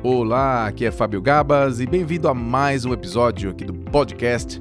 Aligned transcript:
Olá, 0.00 0.68
aqui 0.68 0.84
é 0.84 0.92
Fábio 0.92 1.20
Gabas 1.20 1.80
e 1.80 1.86
bem-vindo 1.86 2.28
a 2.28 2.34
mais 2.34 2.84
um 2.84 2.92
episódio 2.92 3.50
aqui 3.50 3.64
do 3.64 3.74
podcast. 3.74 4.60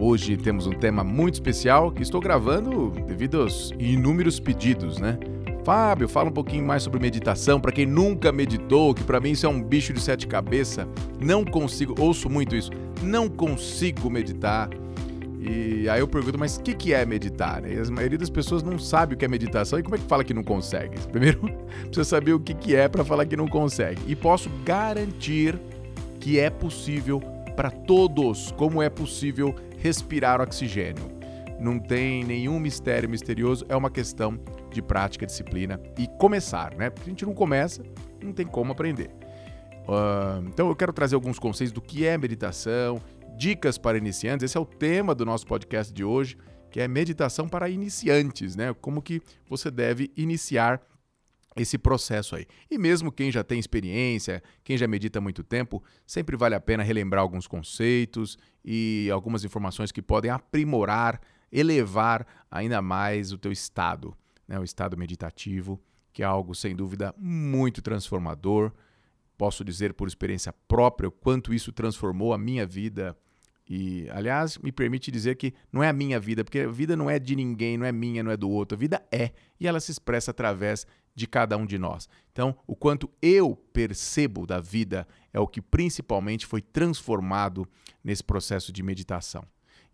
Hoje 0.00 0.36
temos 0.36 0.66
um 0.66 0.72
tema 0.72 1.04
muito 1.04 1.34
especial 1.34 1.92
que 1.92 2.02
estou 2.02 2.20
gravando 2.20 2.90
devido 3.06 3.42
aos 3.42 3.72
inúmeros 3.78 4.40
pedidos, 4.40 4.98
né? 4.98 5.16
Fábio, 5.64 6.08
fala 6.08 6.28
um 6.28 6.32
pouquinho 6.32 6.66
mais 6.66 6.82
sobre 6.82 6.98
meditação. 6.98 7.60
Para 7.60 7.70
quem 7.70 7.86
nunca 7.86 8.32
meditou, 8.32 8.92
que 8.94 9.04
para 9.04 9.20
mim 9.20 9.30
isso 9.30 9.46
é 9.46 9.48
um 9.48 9.62
bicho 9.62 9.92
de 9.92 10.00
sete 10.00 10.26
cabeças, 10.26 10.88
não 11.20 11.44
consigo, 11.44 11.94
ouço 11.96 12.28
muito 12.28 12.56
isso, 12.56 12.72
não 13.00 13.28
consigo 13.28 14.10
meditar. 14.10 14.68
E 15.40 15.88
aí 15.88 16.00
eu 16.00 16.08
pergunto, 16.08 16.38
mas 16.38 16.56
o 16.56 16.62
que, 16.62 16.74
que 16.74 16.92
é 16.92 17.04
meditar? 17.06 17.64
E 17.64 17.78
a 17.78 17.90
maioria 17.90 18.18
das 18.18 18.30
pessoas 18.30 18.62
não 18.62 18.78
sabe 18.78 19.14
o 19.14 19.16
que 19.16 19.24
é 19.24 19.28
meditação 19.28 19.78
e 19.78 19.82
como 19.82 19.94
é 19.94 19.98
que 19.98 20.04
fala 20.04 20.24
que 20.24 20.34
não 20.34 20.42
consegue? 20.42 20.98
Primeiro, 21.08 21.40
precisa 21.82 22.04
saber 22.04 22.32
o 22.32 22.40
que, 22.40 22.54
que 22.54 22.74
é 22.74 22.88
para 22.88 23.04
falar 23.04 23.24
que 23.24 23.36
não 23.36 23.46
consegue. 23.46 24.02
E 24.06 24.16
posso 24.16 24.50
garantir 24.64 25.58
que 26.18 26.40
é 26.40 26.50
possível 26.50 27.20
para 27.54 27.70
todos, 27.70 28.52
como 28.52 28.82
é 28.82 28.90
possível 28.90 29.54
respirar 29.78 30.40
oxigênio. 30.40 31.18
Não 31.60 31.78
tem 31.78 32.24
nenhum 32.24 32.58
mistério 32.58 33.08
misterioso, 33.08 33.64
é 33.68 33.76
uma 33.76 33.90
questão 33.90 34.38
de 34.70 34.82
prática, 34.82 35.26
disciplina 35.26 35.80
e 35.98 36.06
começar, 36.18 36.74
né? 36.74 36.90
Porque 36.90 37.08
a 37.08 37.12
gente 37.12 37.26
não 37.26 37.34
começa, 37.34 37.82
não 38.22 38.32
tem 38.32 38.46
como 38.46 38.72
aprender. 38.72 39.10
Uh, 39.88 40.46
então 40.48 40.68
eu 40.68 40.76
quero 40.76 40.92
trazer 40.92 41.14
alguns 41.14 41.38
conceitos 41.38 41.72
do 41.72 41.80
que 41.80 42.06
é 42.06 42.18
meditação 42.18 43.00
dicas 43.38 43.78
para 43.78 43.96
iniciantes. 43.96 44.50
Esse 44.50 44.58
é 44.58 44.60
o 44.60 44.66
tema 44.66 45.14
do 45.14 45.24
nosso 45.24 45.46
podcast 45.46 45.92
de 45.94 46.02
hoje, 46.02 46.36
que 46.72 46.80
é 46.80 46.88
meditação 46.88 47.48
para 47.48 47.70
iniciantes, 47.70 48.56
né? 48.56 48.74
Como 48.74 49.00
que 49.00 49.22
você 49.48 49.70
deve 49.70 50.10
iniciar 50.16 50.82
esse 51.56 51.78
processo 51.78 52.34
aí. 52.34 52.46
E 52.68 52.76
mesmo 52.76 53.12
quem 53.12 53.30
já 53.30 53.44
tem 53.44 53.58
experiência, 53.58 54.42
quem 54.64 54.76
já 54.76 54.88
medita 54.88 55.20
há 55.20 55.22
muito 55.22 55.44
tempo, 55.44 55.82
sempre 56.04 56.36
vale 56.36 56.56
a 56.56 56.60
pena 56.60 56.82
relembrar 56.82 57.22
alguns 57.22 57.46
conceitos 57.46 58.36
e 58.64 59.08
algumas 59.12 59.44
informações 59.44 59.92
que 59.92 60.02
podem 60.02 60.30
aprimorar, 60.32 61.20
elevar 61.50 62.26
ainda 62.50 62.82
mais 62.82 63.32
o 63.32 63.38
teu 63.38 63.52
estado, 63.52 64.16
né? 64.48 64.58
O 64.58 64.64
estado 64.64 64.96
meditativo, 64.96 65.80
que 66.12 66.24
é 66.24 66.26
algo 66.26 66.56
sem 66.56 66.74
dúvida 66.74 67.14
muito 67.16 67.80
transformador. 67.82 68.72
Posso 69.36 69.64
dizer 69.64 69.94
por 69.94 70.08
experiência 70.08 70.52
própria 70.66 71.08
o 71.08 71.12
quanto 71.12 71.54
isso 71.54 71.72
transformou 71.72 72.32
a 72.32 72.38
minha 72.38 72.66
vida 72.66 73.16
e, 73.68 74.08
aliás, 74.10 74.56
me 74.56 74.72
permite 74.72 75.10
dizer 75.10 75.36
que 75.36 75.52
não 75.70 75.82
é 75.82 75.88
a 75.88 75.92
minha 75.92 76.18
vida, 76.18 76.42
porque 76.42 76.60
a 76.60 76.68
vida 76.68 76.96
não 76.96 77.10
é 77.10 77.18
de 77.18 77.36
ninguém, 77.36 77.76
não 77.76 77.84
é 77.84 77.92
minha, 77.92 78.22
não 78.22 78.30
é 78.30 78.36
do 78.36 78.48
outro. 78.48 78.74
A 78.74 78.78
vida 78.78 79.06
é, 79.12 79.32
e 79.60 79.68
ela 79.68 79.78
se 79.78 79.90
expressa 79.90 80.30
através 80.30 80.86
de 81.14 81.26
cada 81.26 81.56
um 81.56 81.66
de 81.66 81.76
nós. 81.76 82.08
Então, 82.32 82.56
o 82.66 82.74
quanto 82.74 83.10
eu 83.20 83.56
percebo 83.72 84.46
da 84.46 84.58
vida 84.58 85.06
é 85.34 85.38
o 85.38 85.46
que 85.46 85.60
principalmente 85.60 86.46
foi 86.46 86.62
transformado 86.62 87.68
nesse 88.02 88.24
processo 88.24 88.72
de 88.72 88.82
meditação. 88.82 89.44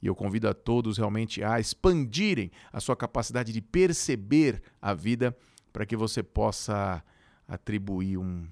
E 0.01 0.07
eu 0.07 0.15
convido 0.15 0.49
a 0.49 0.55
todos 0.55 0.99
realmente 0.99 1.43
a 1.43 1.59
expandirem 1.59 2.53
a 2.73 2.79
sua 2.79 2.95
capacidade 2.95 3.53
de 3.53 3.61
perceber 3.61 4.63
a 4.81 4.95
vida 4.95 5.37
para 5.73 5.85
que 5.85 5.97
você 5.97 6.23
possa 6.23 7.03
atribuir 7.49 8.19
um, 8.19 8.47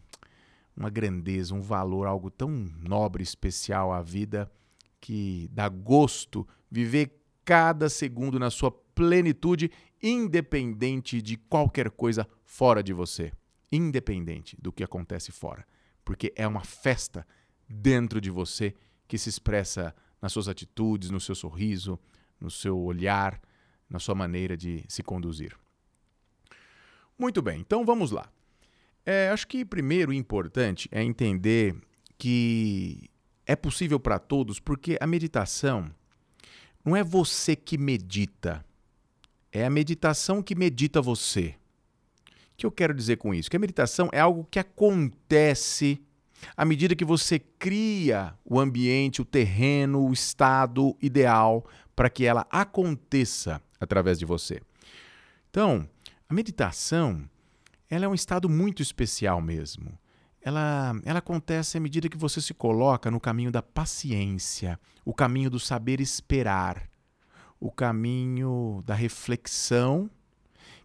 uma 0.77 0.91
grandeza, 0.91 1.55
um 1.55 1.61
valor, 1.61 2.09
algo 2.09 2.31
tão 2.31 2.51
nobre, 2.51 3.23
especial 3.23 3.92
à 3.92 4.03
vida 4.03 4.51
que 5.03 5.50
dá 5.53 5.69
gosto 5.69 6.47
viver 6.70 7.20
cada 7.45 7.91
segundo 7.91 8.39
na 8.39 8.50
sua 8.50 8.70
plenitude, 8.70 9.70
independente 10.00 11.20
de 11.20 11.36
qualquer 11.36 11.91
coisa 11.91 12.27
fora 12.45 12.83
de 12.83 12.92
você. 12.92 13.33
Independente 13.70 14.56
do 14.62 14.73
que 14.73 14.84
acontece 14.84 15.33
fora. 15.33 15.67
Porque 16.05 16.33
é 16.36 16.47
uma 16.47 16.62
festa 16.62 17.27
dentro 17.69 18.20
de 18.20 18.30
você 18.30 18.75
que 19.08 19.19
se 19.19 19.28
expressa 19.28 19.95
nas 20.20 20.33
suas 20.33 20.47
atitudes, 20.47 21.11
no 21.11 21.20
seu 21.20 21.34
sorriso, 21.34 21.98
no 22.41 22.51
seu 22.51 22.79
olhar, 22.79 23.41
na 23.91 23.98
sua 23.98 24.14
maneira 24.14 24.57
de 24.57 24.85
se 24.86 25.02
conduzir. 25.02 25.57
Muito 27.18 27.42
bem, 27.42 27.61
então 27.61 27.85
vamos 27.85 28.12
lá. 28.12 28.30
É, 29.05 29.30
acho 29.30 29.48
que 29.48 29.64
primeiro 29.64 30.12
importante 30.12 30.89
é 30.92 31.02
entender 31.02 31.74
que 32.17 33.11
é 33.52 33.57
possível 33.57 34.01
para 34.01 34.18
todos 34.18 34.58
porque 34.58 34.96
a 34.98 35.07
meditação 35.07 35.90
não 36.83 36.96
é 36.96 37.05
você 37.05 37.55
que 37.55 37.77
medita, 37.77 38.64
é 39.52 39.67
a 39.67 39.70
meditação 39.70 40.42
que 40.42 40.55
medita 40.55 41.02
você. 41.02 41.55
O 42.27 42.57
que 42.57 42.67
eu 42.67 42.73
quero 42.73 42.95
dizer 42.95 43.18
com 43.18 43.35
isso? 43.35 43.51
Que 43.51 43.57
a 43.57 43.61
meditação 43.61 44.08
é 44.11 44.20
algo 44.20 44.48
que 44.51 44.58
acontece 44.58 46.02
à 46.57 46.64
medida 46.64 46.96
que 46.96 47.05
você 47.05 47.39
cria 47.39 48.35
o 48.42 48.58
ambiente, 48.58 49.20
o 49.20 49.24
terreno, 49.24 50.07
o 50.07 50.12
estado 50.12 50.96
ideal 51.01 51.64
para 51.95 52.08
que 52.08 52.24
ela 52.24 52.46
aconteça 52.51 53.61
através 53.79 54.18
de 54.18 54.24
você. 54.24 54.62
Então, 55.51 55.86
a 56.27 56.33
meditação 56.33 57.29
ela 57.91 58.07
é 58.07 58.08
um 58.08 58.14
estado 58.14 58.48
muito 58.48 58.80
especial 58.80 59.42
mesmo 59.42 59.98
ela, 60.45 61.01
ela 61.05 61.20
acontece 61.20 61.79
à 61.79 61.80
medida 61.80 62.08
que 62.08 62.17
você 62.17 62.41
se 62.41 62.53
coloca 62.53 63.11
no 63.11 63.20
caminho 63.20 63.53
da 63.53 63.63
paciência, 63.63 64.79
o 65.05 65.14
caminho 65.14 65.48
do 65.48 65.61
saber 65.61 66.01
esperar, 66.01 66.89
o 67.61 67.70
caminho 67.70 68.83
da 68.85 68.95
reflexão, 68.95 70.11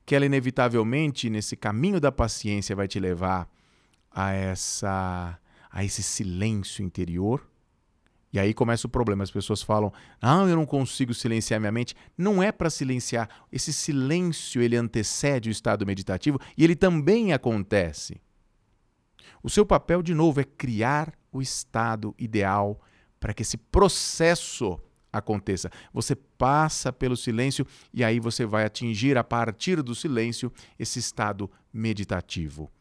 que 0.05 0.15
ela 0.15 0.25
inevitavelmente 0.25 1.29
nesse 1.29 1.55
caminho 1.55 1.99
da 1.99 2.11
paciência 2.11 2.75
vai 2.75 2.87
te 2.87 2.99
levar 2.99 3.49
a 4.11 4.31
essa 4.31 5.39
a 5.69 5.83
esse 5.83 6.01
silêncio 6.01 6.83
interior. 6.83 7.45
E 8.31 8.39
aí 8.39 8.53
começa 8.53 8.87
o 8.87 8.89
problema. 8.89 9.23
As 9.23 9.31
pessoas 9.31 9.61
falam: 9.61 9.91
"Ah, 10.21 10.43
eu 10.47 10.55
não 10.55 10.65
consigo 10.65 11.13
silenciar 11.13 11.59
minha 11.59 11.71
mente". 11.71 11.95
Não 12.17 12.41
é 12.41 12.51
para 12.51 12.69
silenciar. 12.69 13.29
Esse 13.51 13.73
silêncio 13.73 14.61
ele 14.61 14.75
antecede 14.75 15.49
o 15.49 15.51
estado 15.51 15.85
meditativo 15.85 16.39
e 16.57 16.63
ele 16.63 16.75
também 16.75 17.33
acontece. 17.33 18.21
O 19.41 19.49
seu 19.49 19.65
papel, 19.65 20.01
de 20.01 20.13
novo, 20.13 20.39
é 20.39 20.43
criar 20.43 21.13
o 21.31 21.41
estado 21.41 22.15
ideal 22.17 22.79
para 23.19 23.33
que 23.33 23.41
esse 23.41 23.57
processo 23.57 24.79
aconteça. 25.11 25.69
Você 25.93 26.15
passa 26.15 26.91
pelo 26.91 27.17
silêncio 27.17 27.65
e 27.93 28.03
aí 28.03 28.19
você 28.19 28.45
vai 28.45 28.65
atingir, 28.65 29.17
a 29.17 29.23
partir 29.23 29.81
do 29.81 29.95
silêncio, 29.95 30.51
esse 30.77 30.99
estado 30.99 31.49
meditativo. 31.73 32.71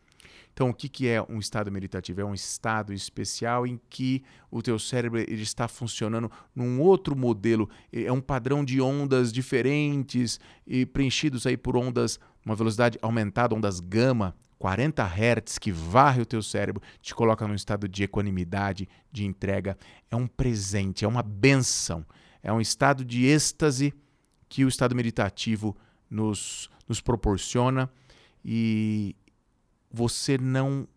Então, 0.52 0.70
o 0.70 0.74
que, 0.74 1.06
é 1.06 1.20
um 1.20 1.38
estado 1.38 1.70
meditativo? 1.70 2.22
É 2.22 2.24
um 2.24 2.32
estado 2.32 2.94
especial 2.94 3.66
em 3.66 3.78
que 3.90 4.24
o 4.50 4.62
teu 4.62 4.78
cérebro 4.78 5.18
ele 5.20 5.42
está 5.42 5.68
funcionando 5.68 6.32
num 6.54 6.80
outro 6.80 7.14
modelo, 7.14 7.68
é 7.92 8.10
um 8.10 8.22
padrão 8.22 8.64
de 8.64 8.80
ondas 8.80 9.30
diferentes 9.30 10.40
e 10.66 10.86
preenchidos 10.86 11.46
aí 11.46 11.58
por 11.58 11.76
ondas, 11.76 12.18
uma 12.42 12.56
velocidade 12.56 12.98
aumentada, 13.02 13.54
ondas 13.54 13.80
gama, 13.80 14.34
40 14.66 15.04
Hz 15.04 15.58
que 15.60 15.70
varre 15.70 16.22
o 16.22 16.26
teu 16.26 16.42
cérebro, 16.42 16.82
te 17.00 17.14
coloca 17.14 17.46
num 17.46 17.54
estado 17.54 17.88
de 17.88 18.02
equanimidade, 18.02 18.88
de 19.12 19.24
entrega. 19.24 19.78
É 20.10 20.16
um 20.16 20.26
presente, 20.26 21.04
é 21.04 21.08
uma 21.08 21.22
benção, 21.22 22.04
é 22.42 22.52
um 22.52 22.60
estado 22.60 23.04
de 23.04 23.26
êxtase 23.26 23.94
que 24.48 24.64
o 24.64 24.68
estado 24.68 24.92
meditativo 24.92 25.76
nos, 26.10 26.68
nos 26.88 27.00
proporciona 27.00 27.88
e 28.44 29.14
você 29.88 30.36
não 30.36 30.88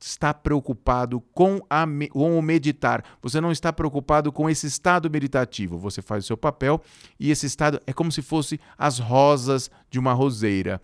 está 0.00 0.34
preocupado 0.34 1.20
com, 1.20 1.64
a, 1.70 1.86
com 2.10 2.36
o 2.36 2.42
meditar, 2.42 3.04
você 3.22 3.40
não 3.40 3.52
está 3.52 3.72
preocupado 3.72 4.32
com 4.32 4.50
esse 4.50 4.66
estado 4.66 5.08
meditativo. 5.08 5.78
Você 5.78 6.02
faz 6.02 6.24
o 6.24 6.26
seu 6.26 6.36
papel 6.36 6.82
e 7.18 7.30
esse 7.30 7.46
estado 7.46 7.80
é 7.86 7.92
como 7.92 8.10
se 8.10 8.22
fosse 8.22 8.58
as 8.76 8.98
rosas 8.98 9.70
de 9.88 10.00
uma 10.00 10.12
roseira. 10.12 10.80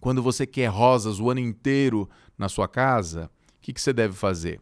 Quando 0.00 0.22
você 0.22 0.46
quer 0.46 0.66
rosas 0.66 1.20
o 1.20 1.30
ano 1.30 1.40
inteiro 1.40 2.08
na 2.36 2.48
sua 2.48 2.68
casa, 2.68 3.30
o 3.58 3.60
que, 3.60 3.72
que 3.72 3.80
você 3.80 3.92
deve 3.92 4.14
fazer? 4.14 4.60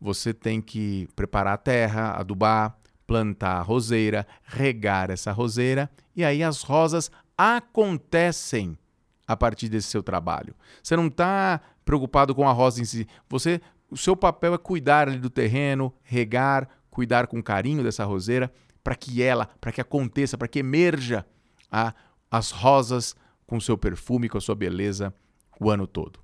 Você 0.00 0.34
tem 0.34 0.60
que 0.60 1.08
preparar 1.16 1.54
a 1.54 1.58
terra, 1.58 2.10
adubar, 2.12 2.76
plantar 3.06 3.58
a 3.58 3.62
roseira, 3.62 4.26
regar 4.44 5.10
essa 5.10 5.32
roseira 5.32 5.90
e 6.14 6.24
aí 6.24 6.42
as 6.42 6.62
rosas 6.62 7.10
acontecem 7.36 8.78
a 9.26 9.36
partir 9.36 9.68
desse 9.68 9.88
seu 9.88 10.02
trabalho. 10.02 10.54
Você 10.82 10.96
não 10.96 11.06
está 11.06 11.60
preocupado 11.84 12.34
com 12.34 12.48
a 12.48 12.52
rosa 12.52 12.80
em 12.80 12.84
si. 12.84 13.06
Você, 13.28 13.60
o 13.90 13.96
seu 13.96 14.16
papel 14.16 14.54
é 14.54 14.58
cuidar 14.58 15.08
ali 15.08 15.18
do 15.18 15.30
terreno, 15.30 15.92
regar, 16.02 16.68
cuidar 16.90 17.26
com 17.26 17.42
carinho 17.42 17.82
dessa 17.82 18.04
roseira 18.04 18.52
para 18.82 18.94
que 18.94 19.22
ela, 19.22 19.48
para 19.60 19.72
que 19.72 19.80
aconteça, 19.80 20.36
para 20.36 20.48
que 20.48 20.58
emerja 20.58 21.26
a, 21.70 21.94
as 22.30 22.50
rosas 22.50 23.16
com 23.46 23.60
seu 23.60 23.76
perfume, 23.76 24.28
com 24.28 24.38
a 24.38 24.40
sua 24.40 24.54
beleza 24.54 25.14
o 25.60 25.70
ano 25.70 25.86
todo. 25.86 26.20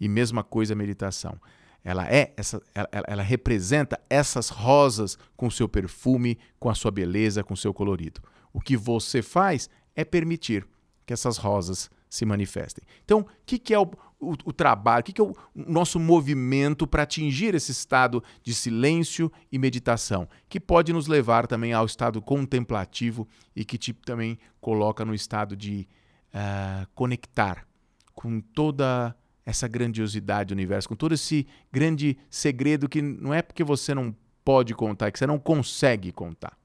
E 0.00 0.08
mesma 0.08 0.42
coisa 0.42 0.74
a 0.74 0.76
meditação. 0.76 1.38
Ela 1.84 2.08
é 2.08 2.32
essa, 2.36 2.62
ela, 2.74 2.88
ela 2.92 3.22
representa 3.22 4.00
essas 4.08 4.48
rosas 4.48 5.18
com 5.36 5.50
seu 5.50 5.68
perfume, 5.68 6.38
com 6.58 6.70
a 6.70 6.74
sua 6.74 6.90
beleza, 6.90 7.42
com 7.42 7.56
seu 7.56 7.74
colorido. 7.74 8.20
O 8.52 8.60
que 8.60 8.76
você 8.76 9.20
faz 9.20 9.68
é 9.96 10.04
permitir 10.04 10.66
que 11.04 11.12
essas 11.12 11.36
rosas 11.36 11.90
se 12.08 12.24
manifestem. 12.24 12.84
Então, 13.04 13.20
o 13.20 13.26
que, 13.46 13.58
que, 13.58 13.72
é 13.72 13.78
o, 13.78 13.90
o, 14.20 14.34
o 14.44 14.52
trabalho, 14.52 15.00
o 15.00 15.04
que, 15.04 15.12
que 15.14 15.20
é 15.20 15.24
o 15.24 15.34
nosso 15.54 15.98
movimento 15.98 16.86
para 16.86 17.04
atingir 17.04 17.54
esse 17.54 17.72
estado 17.72 18.22
de 18.42 18.54
silêncio 18.54 19.32
e 19.50 19.58
meditação, 19.58 20.28
que 20.48 20.60
pode 20.60 20.92
nos 20.92 21.06
levar 21.06 21.46
também 21.46 21.72
ao 21.72 21.86
estado 21.86 22.20
contemplativo 22.20 23.26
e 23.56 23.64
que 23.64 23.78
te 23.78 23.94
também 23.94 24.38
coloca 24.60 25.04
no 25.04 25.14
estado 25.14 25.56
de 25.56 25.88
uh, 26.34 26.86
conectar 26.94 27.66
com 28.14 28.40
toda 28.40 29.14
essa 29.44 29.66
grandiosidade 29.66 30.48
do 30.48 30.52
universo, 30.52 30.88
com 30.88 30.96
todo 30.96 31.14
esse 31.14 31.46
grande 31.72 32.16
segredo 32.30 32.88
que 32.88 33.02
não 33.02 33.34
é 33.34 33.42
porque 33.42 33.64
você 33.64 33.94
não 33.94 34.14
pode 34.44 34.74
contar, 34.74 35.08
é 35.08 35.10
que 35.10 35.18
você 35.18 35.26
não 35.26 35.38
consegue 35.38 36.12
contar. 36.12 36.56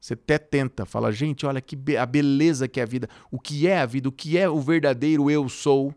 Você 0.00 0.14
até 0.14 0.36
tenta, 0.36 0.84
fala, 0.84 1.12
gente, 1.12 1.46
olha 1.46 1.60
que 1.60 1.76
be 1.76 1.96
a 1.96 2.04
beleza 2.04 2.66
que 2.66 2.80
é 2.80 2.82
a 2.82 2.86
vida, 2.86 3.08
o 3.30 3.38
que 3.38 3.68
é 3.68 3.78
a 3.78 3.86
vida, 3.86 4.08
o 4.08 4.12
que 4.12 4.36
é 4.36 4.48
o 4.48 4.60
verdadeiro 4.60 5.30
eu 5.30 5.48
sou. 5.48 5.94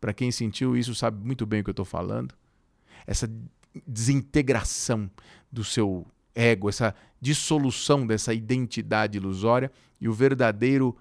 Para 0.00 0.12
quem 0.12 0.32
sentiu 0.32 0.76
isso, 0.76 0.94
sabe 0.94 1.24
muito 1.24 1.46
bem 1.46 1.60
o 1.60 1.64
que 1.64 1.70
eu 1.70 1.72
estou 1.72 1.84
falando. 1.84 2.34
Essa 3.06 3.30
desintegração 3.86 5.08
do 5.50 5.62
seu 5.62 6.04
ego, 6.34 6.68
essa 6.68 6.94
dissolução 7.20 8.04
dessa 8.04 8.34
identidade 8.34 9.16
ilusória 9.16 9.70
e 10.00 10.08
o 10.08 10.12
verdadeiro. 10.12 10.96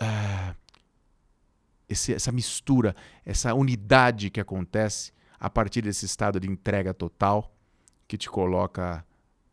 Uh, 0.00 0.54
esse, 1.88 2.12
essa 2.12 2.32
mistura, 2.32 2.94
essa 3.24 3.54
unidade 3.54 4.30
que 4.30 4.40
acontece 4.40 5.12
a 5.38 5.48
partir 5.48 5.82
desse 5.82 6.06
estado 6.06 6.40
de 6.40 6.48
entrega 6.48 6.92
total 6.92 7.54
que 8.08 8.16
te 8.16 8.28
coloca 8.28 9.04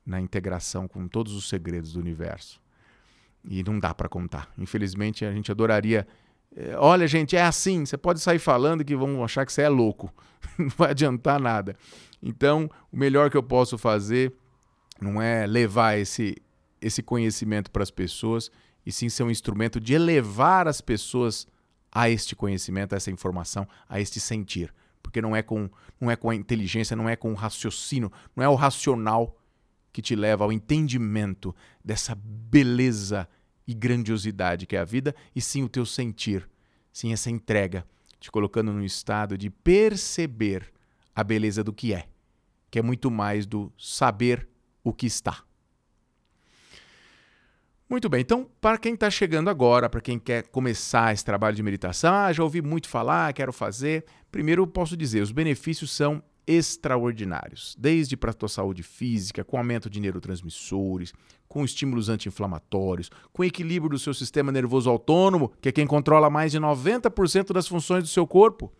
na 0.05 0.19
integração 0.19 0.87
com 0.87 1.07
todos 1.07 1.33
os 1.33 1.47
segredos 1.47 1.93
do 1.93 1.99
universo. 1.99 2.61
E 3.43 3.63
não 3.63 3.79
dá 3.79 3.93
para 3.93 4.09
contar. 4.09 4.51
Infelizmente, 4.57 5.25
a 5.25 5.31
gente 5.31 5.51
adoraria. 5.51 6.07
Eh, 6.55 6.75
olha, 6.77 7.07
gente, 7.07 7.35
é 7.35 7.41
assim. 7.41 7.85
Você 7.85 7.97
pode 7.97 8.19
sair 8.19 8.39
falando 8.39 8.83
que 8.83 8.95
vão 8.95 9.23
achar 9.23 9.45
que 9.45 9.51
você 9.51 9.63
é 9.63 9.69
louco. 9.69 10.13
não 10.57 10.69
vai 10.69 10.91
adiantar 10.91 11.39
nada. 11.39 11.75
Então, 12.21 12.69
o 12.91 12.97
melhor 12.97 13.29
que 13.29 13.37
eu 13.37 13.43
posso 13.43 13.77
fazer 13.77 14.33
não 15.01 15.21
é 15.21 15.45
levar 15.45 15.97
esse, 15.97 16.37
esse 16.81 17.03
conhecimento 17.03 17.69
para 17.69 17.83
as 17.83 17.91
pessoas, 17.91 18.49
e 18.85 18.91
sim 18.91 19.09
ser 19.09 19.23
um 19.23 19.31
instrumento 19.31 19.79
de 19.79 19.93
elevar 19.93 20.67
as 20.67 20.81
pessoas 20.81 21.47
a 21.91 22.09
este 22.09 22.35
conhecimento, 22.35 22.93
a 22.93 22.97
essa 22.97 23.11
informação, 23.11 23.67
a 23.87 23.99
este 23.99 24.19
sentir. 24.19 24.73
Porque 25.01 25.21
não 25.21 25.35
é 25.35 25.41
com, 25.43 25.69
não 25.99 26.09
é 26.09 26.15
com 26.15 26.29
a 26.29 26.35
inteligência, 26.35 26.95
não 26.95 27.07
é 27.07 27.15
com 27.15 27.31
o 27.31 27.35
raciocínio, 27.35 28.11
não 28.35 28.43
é 28.43 28.49
o 28.49 28.55
racional 28.55 29.37
que 29.91 30.01
te 30.01 30.15
leva 30.15 30.43
ao 30.43 30.51
entendimento 30.51 31.55
dessa 31.85 32.15
beleza 32.15 33.27
e 33.67 33.73
grandiosidade 33.73 34.65
que 34.65 34.75
é 34.75 34.79
a 34.79 34.85
vida, 34.85 35.15
e 35.35 35.39
sim 35.39 35.63
o 35.63 35.69
teu 35.69 35.85
sentir, 35.85 36.49
sim 36.91 37.13
essa 37.13 37.29
entrega, 37.29 37.85
te 38.19 38.31
colocando 38.31 38.73
num 38.73 38.83
estado 38.83 39.37
de 39.37 39.49
perceber 39.49 40.73
a 41.15 41.23
beleza 41.23 41.63
do 41.63 41.71
que 41.71 41.93
é, 41.93 42.07
que 42.71 42.79
é 42.79 42.81
muito 42.81 43.11
mais 43.11 43.45
do 43.45 43.71
saber 43.77 44.49
o 44.83 44.91
que 44.91 45.05
está. 45.05 45.43
Muito 47.89 48.09
bem, 48.09 48.21
então, 48.21 48.49
para 48.61 48.77
quem 48.77 48.93
está 48.93 49.09
chegando 49.09 49.49
agora, 49.49 49.89
para 49.89 50.01
quem 50.01 50.17
quer 50.17 50.47
começar 50.47 51.13
esse 51.13 51.23
trabalho 51.23 51.55
de 51.55 51.61
meditação, 51.61 52.13
ah, 52.13 52.31
já 52.31 52.41
ouvi 52.41 52.61
muito 52.61 52.87
falar, 52.87 53.31
quero 53.33 53.51
fazer. 53.51 54.05
Primeiro, 54.31 54.65
posso 54.65 54.95
dizer, 54.95 55.21
os 55.21 55.31
benefícios 55.31 55.91
são 55.91 56.23
extraordinários, 56.47 57.75
desde 57.77 58.17
para 58.17 58.31
a 58.31 58.33
tua 58.33 58.49
saúde 58.49 58.83
física, 58.83 59.43
com 59.43 59.57
aumento 59.57 59.89
de 59.89 59.99
neurotransmissores, 59.99 61.13
com 61.47 61.63
estímulos 61.63 62.09
anti-inflamatórios, 62.09 63.09
com 63.31 63.43
equilíbrio 63.43 63.91
do 63.91 63.99
seu 63.99 64.13
sistema 64.13 64.51
nervoso 64.51 64.89
autônomo, 64.89 65.51
que 65.61 65.69
é 65.69 65.71
quem 65.71 65.85
controla 65.85 66.29
mais 66.29 66.51
de 66.51 66.59
90% 66.59 67.53
das 67.53 67.67
funções 67.67 68.03
do 68.03 68.09
seu 68.09 68.25
corpo. 68.25 68.71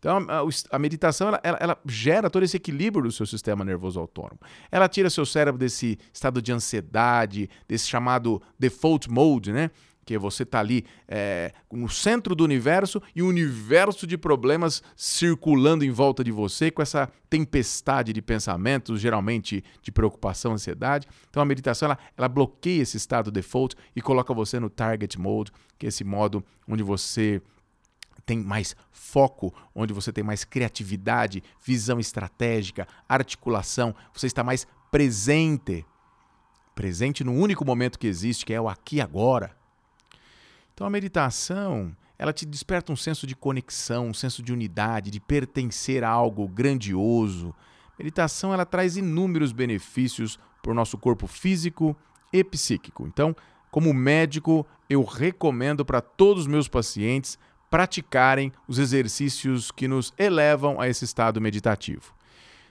Então, 0.00 0.26
a, 0.28 0.76
a 0.76 0.78
meditação 0.78 1.28
ela, 1.28 1.40
ela, 1.44 1.58
ela, 1.60 1.78
gera 1.86 2.28
todo 2.28 2.42
esse 2.42 2.56
equilíbrio 2.56 3.04
do 3.04 3.12
seu 3.12 3.26
sistema 3.26 3.64
nervoso 3.64 4.00
autônomo. 4.00 4.40
Ela 4.72 4.88
tira 4.88 5.10
seu 5.10 5.26
cérebro 5.26 5.58
desse 5.58 5.98
estado 6.12 6.40
de 6.40 6.50
ansiedade, 6.50 7.48
desse 7.68 7.86
chamado 7.86 8.42
default 8.58 9.10
mode, 9.10 9.52
né? 9.52 9.70
porque 10.10 10.18
você 10.18 10.42
está 10.42 10.58
ali 10.58 10.84
é, 11.06 11.52
no 11.70 11.88
centro 11.88 12.34
do 12.34 12.42
universo 12.42 13.00
e 13.14 13.22
o 13.22 13.26
um 13.26 13.28
universo 13.28 14.08
de 14.08 14.18
problemas 14.18 14.82
circulando 14.96 15.84
em 15.84 15.90
volta 15.92 16.24
de 16.24 16.32
você 16.32 16.68
com 16.68 16.82
essa 16.82 17.08
tempestade 17.28 18.12
de 18.12 18.20
pensamentos, 18.20 19.00
geralmente 19.00 19.62
de 19.80 19.92
preocupação, 19.92 20.52
ansiedade. 20.52 21.06
Então 21.28 21.40
a 21.40 21.46
meditação 21.46 21.86
ela, 21.86 21.98
ela 22.16 22.28
bloqueia 22.28 22.82
esse 22.82 22.96
estado 22.96 23.30
default 23.30 23.76
e 23.94 24.02
coloca 24.02 24.34
você 24.34 24.58
no 24.58 24.68
target 24.68 25.16
mode, 25.16 25.52
que 25.78 25.86
é 25.86 25.90
esse 25.90 26.02
modo 26.02 26.44
onde 26.66 26.82
você 26.82 27.40
tem 28.20 28.38
mais 28.38 28.76
foco, 28.90 29.52
onde 29.74 29.92
você 29.92 30.12
tem 30.12 30.22
mais 30.22 30.44
criatividade, 30.44 31.42
visão 31.64 31.98
estratégica, 31.98 32.86
articulação, 33.08 33.94
você 34.12 34.26
está 34.26 34.44
mais 34.44 34.66
presente. 34.90 35.84
Presente 36.74 37.24
no 37.24 37.32
único 37.32 37.64
momento 37.64 37.98
que 37.98 38.06
existe, 38.06 38.46
que 38.46 38.54
é 38.54 38.60
o 38.60 38.68
aqui 38.68 38.96
e 38.96 39.00
agora. 39.00 39.56
Então 40.72 40.86
a 40.86 40.90
meditação, 40.90 41.94
ela 42.18 42.32
te 42.32 42.46
desperta 42.46 42.92
um 42.92 42.96
senso 42.96 43.26
de 43.26 43.36
conexão, 43.36 44.08
um 44.08 44.14
senso 44.14 44.42
de 44.42 44.52
unidade, 44.52 45.10
de 45.10 45.20
pertencer 45.20 46.02
a 46.02 46.08
algo 46.08 46.48
grandioso. 46.48 47.54
Meditação 47.98 48.54
ela 48.54 48.64
traz 48.64 48.96
inúmeros 48.96 49.52
benefícios 49.52 50.38
para 50.62 50.72
o 50.72 50.74
nosso 50.74 50.96
corpo 50.96 51.26
físico 51.26 51.96
e 52.32 52.42
psíquico. 52.42 53.06
Então, 53.06 53.36
como 53.70 53.92
médico, 53.92 54.66
eu 54.88 55.04
recomendo 55.04 55.84
para 55.84 56.00
todos 56.00 56.42
os 56.42 56.46
meus 56.46 56.66
pacientes 56.66 57.38
praticarem 57.70 58.52
os 58.66 58.78
exercícios 58.78 59.70
que 59.70 59.86
nos 59.86 60.12
elevam 60.18 60.80
a 60.80 60.88
esse 60.88 61.04
estado 61.04 61.40
meditativo. 61.40 62.12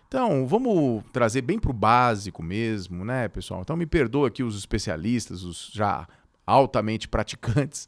Então, 0.07 0.45
vamos 0.45 1.03
trazer 1.13 1.41
bem 1.41 1.57
para 1.57 1.71
o 1.71 1.73
básico 1.73 2.43
mesmo, 2.43 3.05
né, 3.05 3.27
pessoal? 3.27 3.61
Então, 3.61 3.77
me 3.77 3.85
perdoa 3.85 4.27
aqui 4.27 4.43
os 4.43 4.57
especialistas, 4.57 5.43
os 5.43 5.71
já 5.73 6.07
altamente 6.45 7.07
praticantes. 7.07 7.87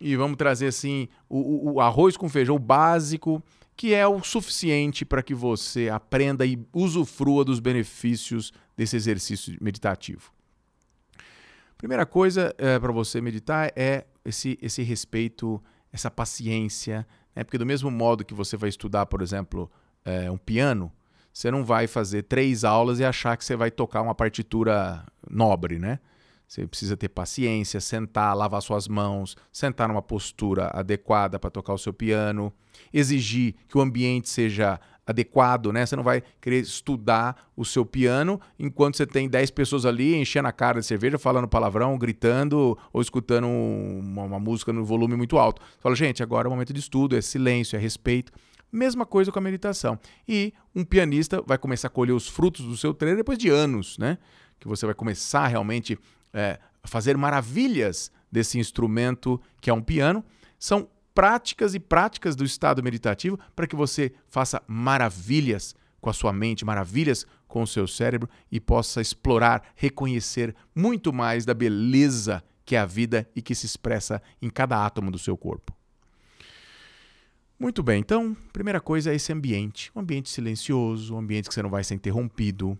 E 0.00 0.16
vamos 0.16 0.36
trazer 0.36 0.66
assim 0.66 1.08
o, 1.28 1.74
o 1.74 1.80
arroz 1.80 2.16
com 2.16 2.28
feijão 2.28 2.58
básico, 2.58 3.40
que 3.76 3.94
é 3.94 4.06
o 4.06 4.20
suficiente 4.22 5.04
para 5.04 5.22
que 5.22 5.32
você 5.32 5.88
aprenda 5.88 6.44
e 6.44 6.58
usufrua 6.72 7.44
dos 7.44 7.60
benefícios 7.60 8.52
desse 8.76 8.96
exercício 8.96 9.56
meditativo. 9.60 10.32
Primeira 11.78 12.04
coisa 12.04 12.54
é, 12.58 12.78
para 12.78 12.92
você 12.92 13.20
meditar 13.20 13.72
é 13.76 14.04
esse, 14.24 14.58
esse 14.60 14.82
respeito, 14.82 15.62
essa 15.92 16.10
paciência, 16.10 17.06
né? 17.34 17.44
porque 17.44 17.58
do 17.58 17.66
mesmo 17.66 17.90
modo 17.90 18.24
que 18.24 18.34
você 18.34 18.56
vai 18.56 18.68
estudar, 18.68 19.06
por 19.06 19.20
exemplo, 19.20 19.70
é, 20.04 20.30
um 20.30 20.38
piano, 20.38 20.90
você 21.32 21.50
não 21.50 21.64
vai 21.64 21.86
fazer 21.86 22.22
três 22.22 22.64
aulas 22.64 22.98
e 22.98 23.04
achar 23.04 23.36
que 23.36 23.44
você 23.44 23.56
vai 23.56 23.70
tocar 23.70 24.02
uma 24.02 24.14
partitura 24.14 25.04
nobre, 25.30 25.78
né? 25.78 25.98
Você 26.46 26.66
precisa 26.66 26.98
ter 26.98 27.08
paciência, 27.08 27.80
sentar, 27.80 28.36
lavar 28.36 28.60
suas 28.60 28.86
mãos, 28.86 29.34
sentar 29.50 29.88
numa 29.88 30.02
postura 30.02 30.70
adequada 30.74 31.38
para 31.38 31.48
tocar 31.48 31.72
o 31.72 31.78
seu 31.78 31.94
piano, 31.94 32.52
exigir 32.92 33.54
que 33.66 33.78
o 33.78 33.80
ambiente 33.80 34.28
seja 34.28 34.78
adequado, 35.06 35.72
né? 35.72 35.84
Você 35.84 35.96
não 35.96 36.02
vai 36.02 36.22
querer 36.40 36.60
estudar 36.60 37.50
o 37.56 37.64
seu 37.64 37.84
piano 37.84 38.40
enquanto 38.58 38.96
você 38.96 39.06
tem 39.06 39.28
10 39.28 39.50
pessoas 39.50 39.84
ali 39.84 40.14
enchendo 40.14 40.48
a 40.48 40.52
cara 40.52 40.80
de 40.80 40.86
cerveja, 40.86 41.18
falando 41.18 41.48
palavrão, 41.48 41.98
gritando 41.98 42.78
ou 42.92 43.02
escutando 43.02 43.46
uma, 43.46 44.22
uma 44.22 44.40
música 44.40 44.72
no 44.72 44.84
volume 44.84 45.16
muito 45.16 45.38
alto. 45.38 45.60
Você 45.60 45.80
fala, 45.80 45.94
gente, 45.94 46.22
agora 46.22 46.46
é 46.46 46.48
o 46.48 46.52
momento 46.52 46.72
de 46.72 46.80
estudo, 46.80 47.16
é 47.16 47.20
silêncio, 47.20 47.76
é 47.76 47.78
respeito. 47.78 48.32
Mesma 48.70 49.04
coisa 49.04 49.30
com 49.30 49.38
a 49.38 49.42
meditação. 49.42 49.98
E 50.26 50.54
um 50.74 50.84
pianista 50.84 51.42
vai 51.46 51.58
começar 51.58 51.88
a 51.88 51.90
colher 51.90 52.12
os 52.12 52.28
frutos 52.28 52.64
do 52.64 52.76
seu 52.76 52.94
treino 52.94 53.18
depois 53.18 53.36
de 53.36 53.50
anos, 53.50 53.98
né? 53.98 54.16
Que 54.58 54.68
você 54.68 54.86
vai 54.86 54.94
começar 54.94 55.46
realmente 55.48 55.98
é, 56.32 56.58
fazer 56.84 57.16
maravilhas 57.16 58.10
desse 58.30 58.58
instrumento 58.58 59.40
que 59.60 59.68
é 59.68 59.74
um 59.74 59.82
piano. 59.82 60.24
São 60.58 60.88
práticas 61.14 61.74
e 61.74 61.80
práticas 61.80 62.34
do 62.36 62.44
estado 62.44 62.82
meditativo 62.82 63.38
para 63.54 63.66
que 63.66 63.76
você 63.76 64.12
faça 64.28 64.62
maravilhas 64.66 65.74
com 66.00 66.10
a 66.10 66.12
sua 66.12 66.32
mente, 66.32 66.64
maravilhas 66.64 67.26
com 67.46 67.62
o 67.62 67.66
seu 67.66 67.86
cérebro 67.86 68.28
e 68.50 68.58
possa 68.58 69.00
explorar, 69.00 69.62
reconhecer 69.76 70.54
muito 70.74 71.12
mais 71.12 71.44
da 71.44 71.54
beleza 71.54 72.42
que 72.64 72.74
é 72.74 72.78
a 72.78 72.86
vida 72.86 73.28
e 73.36 73.42
que 73.42 73.54
se 73.54 73.66
expressa 73.66 74.22
em 74.40 74.48
cada 74.48 74.84
átomo 74.84 75.10
do 75.10 75.18
seu 75.18 75.36
corpo. 75.36 75.76
Muito 77.58 77.82
bem, 77.82 78.00
então, 78.00 78.36
primeira 78.52 78.80
coisa 78.80 79.12
é 79.12 79.14
esse 79.14 79.32
ambiente, 79.32 79.92
um 79.94 80.00
ambiente 80.00 80.28
silencioso, 80.28 81.14
um 81.14 81.18
ambiente 81.18 81.48
que 81.48 81.54
você 81.54 81.62
não 81.62 81.70
vai 81.70 81.84
ser 81.84 81.94
interrompido, 81.94 82.76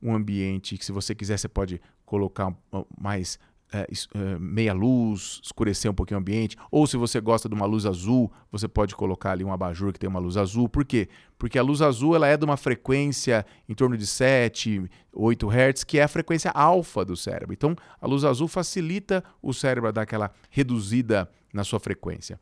um 0.00 0.14
ambiente 0.14 0.78
que, 0.78 0.84
se 0.84 0.92
você 0.92 1.14
quiser, 1.14 1.38
você 1.38 1.48
pode 1.48 1.80
colocar 2.06 2.54
mais 2.98 3.38
é, 3.74 3.88
é, 3.90 4.38
meia 4.38 4.72
luz, 4.72 5.40
escurecer 5.42 5.90
um 5.90 5.94
pouquinho 5.94 6.18
o 6.18 6.20
ambiente. 6.20 6.56
Ou 6.70 6.86
se 6.86 6.96
você 6.96 7.20
gosta 7.20 7.48
de 7.48 7.54
uma 7.56 7.66
luz 7.66 7.84
azul, 7.84 8.30
você 8.52 8.68
pode 8.68 8.94
colocar 8.94 9.32
ali 9.32 9.42
um 9.42 9.52
abajur 9.52 9.92
que 9.92 9.98
tem 9.98 10.08
uma 10.08 10.20
luz 10.20 10.36
azul. 10.36 10.68
Por 10.68 10.84
quê? 10.84 11.08
Porque 11.36 11.58
a 11.58 11.62
luz 11.62 11.82
azul 11.82 12.14
ela 12.14 12.28
é 12.28 12.36
de 12.36 12.44
uma 12.44 12.56
frequência 12.56 13.44
em 13.68 13.74
torno 13.74 13.96
de 13.96 14.06
7, 14.06 14.88
8 15.12 15.48
Hz, 15.50 15.82
que 15.82 15.98
é 15.98 16.04
a 16.04 16.08
frequência 16.08 16.52
alfa 16.52 17.04
do 17.04 17.16
cérebro. 17.16 17.52
Então, 17.52 17.74
a 18.00 18.06
luz 18.06 18.22
azul 18.24 18.46
facilita 18.46 19.24
o 19.42 19.52
cérebro 19.52 19.88
a 19.88 19.92
dar 19.92 20.02
aquela 20.02 20.30
reduzida 20.50 21.28
na 21.52 21.64
sua 21.64 21.80
frequência. 21.80 22.38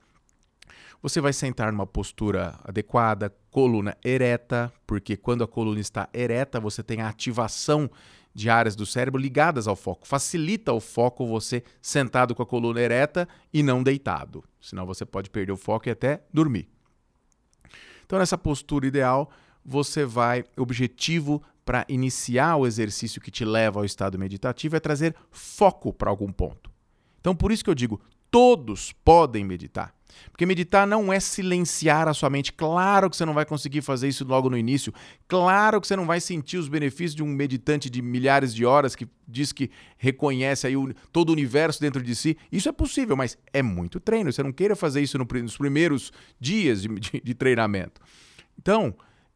Você 1.02 1.20
vai 1.20 1.32
sentar 1.32 1.72
numa 1.72 1.86
postura 1.86 2.60
adequada, 2.62 3.34
coluna 3.50 3.96
ereta, 4.04 4.72
porque 4.86 5.16
quando 5.16 5.42
a 5.42 5.48
coluna 5.48 5.80
está 5.80 6.08
ereta, 6.12 6.60
você 6.60 6.82
tem 6.82 7.00
a 7.00 7.08
ativação 7.08 7.90
de 8.34 8.48
áreas 8.48 8.74
do 8.74 8.86
cérebro 8.86 9.20
ligadas 9.20 9.66
ao 9.66 9.76
foco. 9.76 10.06
Facilita 10.06 10.72
o 10.72 10.80
foco 10.80 11.26
você 11.26 11.62
sentado 11.80 12.34
com 12.34 12.42
a 12.42 12.46
coluna 12.46 12.80
ereta 12.80 13.28
e 13.52 13.62
não 13.62 13.82
deitado. 13.82 14.44
Senão 14.60 14.86
você 14.86 15.04
pode 15.04 15.30
perder 15.30 15.52
o 15.52 15.56
foco 15.56 15.88
e 15.88 15.92
até 15.92 16.22
dormir. 16.32 16.68
Então, 18.04 18.18
nessa 18.18 18.38
postura 18.38 18.86
ideal, 18.86 19.30
você 19.64 20.04
vai. 20.04 20.44
Objetivo 20.56 21.42
para 21.64 21.86
iniciar 21.88 22.56
o 22.56 22.66
exercício 22.66 23.20
que 23.20 23.30
te 23.30 23.44
leva 23.44 23.80
ao 23.80 23.84
estado 23.84 24.18
meditativo 24.18 24.76
é 24.76 24.80
trazer 24.80 25.14
foco 25.30 25.92
para 25.92 26.10
algum 26.10 26.32
ponto. 26.32 26.70
Então, 27.20 27.34
por 27.34 27.52
isso 27.52 27.62
que 27.62 27.70
eu 27.70 27.74
digo: 27.74 28.00
todos 28.32 28.92
podem 29.04 29.44
meditar. 29.44 29.94
Porque 30.30 30.46
meditar 30.46 30.86
não 30.86 31.12
é 31.12 31.20
silenciar 31.20 32.08
a 32.08 32.14
sua 32.14 32.30
mente. 32.30 32.52
Claro 32.52 33.10
que 33.10 33.16
você 33.16 33.26
não 33.26 33.34
vai 33.34 33.44
conseguir 33.44 33.82
fazer 33.82 34.08
isso 34.08 34.24
logo 34.24 34.48
no 34.48 34.56
início. 34.56 34.92
Claro 35.28 35.80
que 35.80 35.86
você 35.86 35.94
não 35.94 36.06
vai 36.06 36.18
sentir 36.18 36.56
os 36.56 36.68
benefícios 36.68 37.14
de 37.14 37.22
um 37.22 37.26
meditante 37.26 37.90
de 37.90 38.00
milhares 38.00 38.54
de 38.54 38.64
horas 38.64 38.96
que 38.96 39.06
diz 39.28 39.52
que 39.52 39.70
reconhece 39.98 40.66
aí 40.66 40.76
o, 40.76 40.94
todo 41.12 41.28
o 41.28 41.32
universo 41.32 41.78
dentro 41.80 42.02
de 42.02 42.14
si. 42.14 42.38
Isso 42.50 42.68
é 42.68 42.72
possível, 42.72 43.16
mas 43.16 43.36
é 43.52 43.62
muito 43.62 44.00
treino. 44.00 44.32
Você 44.32 44.42
não 44.42 44.52
queira 44.52 44.74
fazer 44.74 45.02
isso 45.02 45.18
no, 45.18 45.26
nos 45.42 45.58
primeiros 45.58 46.10
dias 46.40 46.82
de, 46.82 46.88
de, 46.88 47.20
de 47.22 47.34
treinamento. 47.34 48.00
Então, 48.58 48.94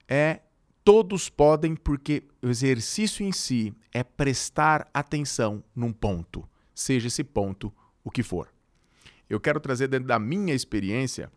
é 0.08 0.40
todos 0.82 1.28
podem, 1.28 1.76
porque 1.76 2.22
o 2.40 2.48
exercício 2.48 3.26
em 3.26 3.32
si 3.32 3.74
é 3.92 4.02
prestar 4.02 4.88
atenção 4.94 5.62
num 5.74 5.92
ponto, 5.92 6.48
seja 6.74 7.08
esse 7.08 7.24
ponto 7.24 7.72
o 8.02 8.10
que 8.10 8.22
for 8.22 8.55
eu 9.28 9.40
quero 9.40 9.60
trazer 9.60 9.88
dentro 9.88 10.06
da 10.06 10.18
minha 10.18 10.54
experiência 10.54 11.30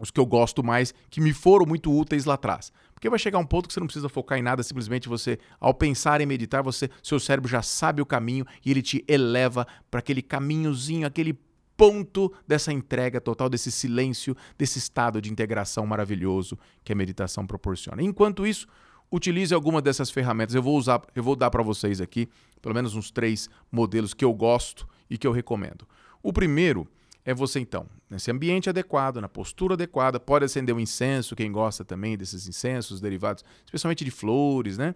os 0.00 0.10
que 0.10 0.20
eu 0.20 0.26
gosto 0.26 0.62
mais, 0.62 0.92
que 1.08 1.20
me 1.20 1.32
foram 1.32 1.64
muito 1.64 1.90
úteis 1.90 2.24
lá 2.26 2.34
atrás. 2.34 2.70
Porque 2.92 3.08
vai 3.08 3.18
chegar 3.18 3.38
um 3.38 3.46
ponto 3.46 3.66
que 3.66 3.74
você 3.74 3.80
não 3.80 3.86
precisa 3.86 4.08
focar 4.08 4.38
em 4.38 4.42
nada, 4.42 4.62
simplesmente 4.62 5.08
você, 5.08 5.38
ao 5.58 5.72
pensar 5.72 6.20
em 6.20 6.26
meditar, 6.26 6.62
você, 6.62 6.90
seu 7.02 7.18
cérebro 7.18 7.48
já 7.48 7.62
sabe 7.62 8.02
o 8.02 8.06
caminho 8.06 8.44
e 8.64 8.70
ele 8.70 8.82
te 8.82 9.04
eleva 9.08 9.66
para 9.90 10.00
aquele 10.00 10.22
caminhozinho, 10.22 11.06
aquele 11.06 11.38
ponto 11.76 12.32
dessa 12.46 12.72
entrega 12.72 13.20
total, 13.20 13.48
desse 13.48 13.70
silêncio, 13.70 14.36
desse 14.56 14.78
estado 14.78 15.20
de 15.20 15.30
integração 15.30 15.86
maravilhoso 15.86 16.58
que 16.82 16.92
a 16.92 16.96
meditação 16.96 17.46
proporciona. 17.46 18.02
Enquanto 18.02 18.46
isso, 18.46 18.66
utilize 19.10 19.54
alguma 19.54 19.82
dessas 19.82 20.10
ferramentas. 20.10 20.54
Eu 20.54 20.62
vou 20.62 20.76
usar, 20.76 21.02
eu 21.14 21.22
vou 21.22 21.36
dar 21.36 21.50
para 21.50 21.62
vocês 21.62 22.00
aqui, 22.00 22.28
pelo 22.62 22.74
menos 22.74 22.94
uns 22.94 23.10
três 23.10 23.48
modelos 23.70 24.14
que 24.14 24.24
eu 24.24 24.32
gosto 24.32 24.88
e 25.08 25.18
que 25.18 25.26
eu 25.26 25.32
recomendo. 25.32 25.86
O 26.22 26.32
primeiro 26.32 26.88
é 27.26 27.34
você 27.34 27.58
então, 27.58 27.88
nesse 28.08 28.30
ambiente 28.30 28.70
adequado, 28.70 29.20
na 29.20 29.28
postura 29.28 29.74
adequada, 29.74 30.20
pode 30.20 30.44
acender 30.44 30.72
um 30.72 30.78
incenso, 30.78 31.34
quem 31.34 31.50
gosta 31.50 31.84
também 31.84 32.16
desses 32.16 32.46
incensos 32.46 33.00
derivados, 33.00 33.44
especialmente 33.64 34.04
de 34.04 34.12
flores, 34.12 34.78
né? 34.78 34.94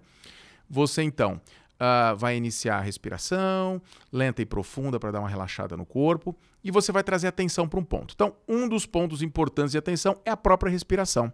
Você 0.69 1.03
então 1.03 1.41
uh, 1.75 2.17
vai 2.17 2.37
iniciar 2.37 2.79
a 2.79 2.81
respiração 2.81 3.83
lenta 4.13 4.41
e 4.41 4.47
profunda 4.47 5.01
para 5.01 5.11
dar 5.11 5.19
uma 5.19 5.29
relaxada 5.29 5.77
no 5.77 5.85
corpo 5.85 6.37
e 6.63 6.71
você 6.71 6.93
vai 6.93 7.03
trazer 7.03 7.27
atenção 7.27 7.69
para 7.69 7.81
um 7.81 7.85
ponto. 7.85 8.15
Então, 8.15 8.37
um 8.47 8.69
dos 8.69 8.87
pontos 8.87 9.23
importantes 9.23 9.73
de 9.73 9.79
atenção 9.79 10.17
é 10.25 10.31
a 10.31 10.37
própria 10.37 10.71
respiração. 10.71 11.33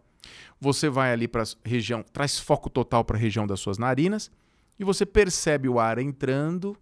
Você 0.58 0.88
vai 0.88 1.12
ali 1.12 1.28
para 1.28 1.42
a 1.42 1.46
região, 1.62 2.02
traz 2.10 2.38
foco 2.38 2.70
total 2.70 3.04
para 3.04 3.18
a 3.18 3.20
região 3.20 3.46
das 3.46 3.60
suas 3.60 3.76
narinas 3.76 4.30
e 4.78 4.84
você 4.84 5.04
percebe 5.04 5.68
o 5.68 5.78
ar 5.78 5.98
entrando 5.98 6.74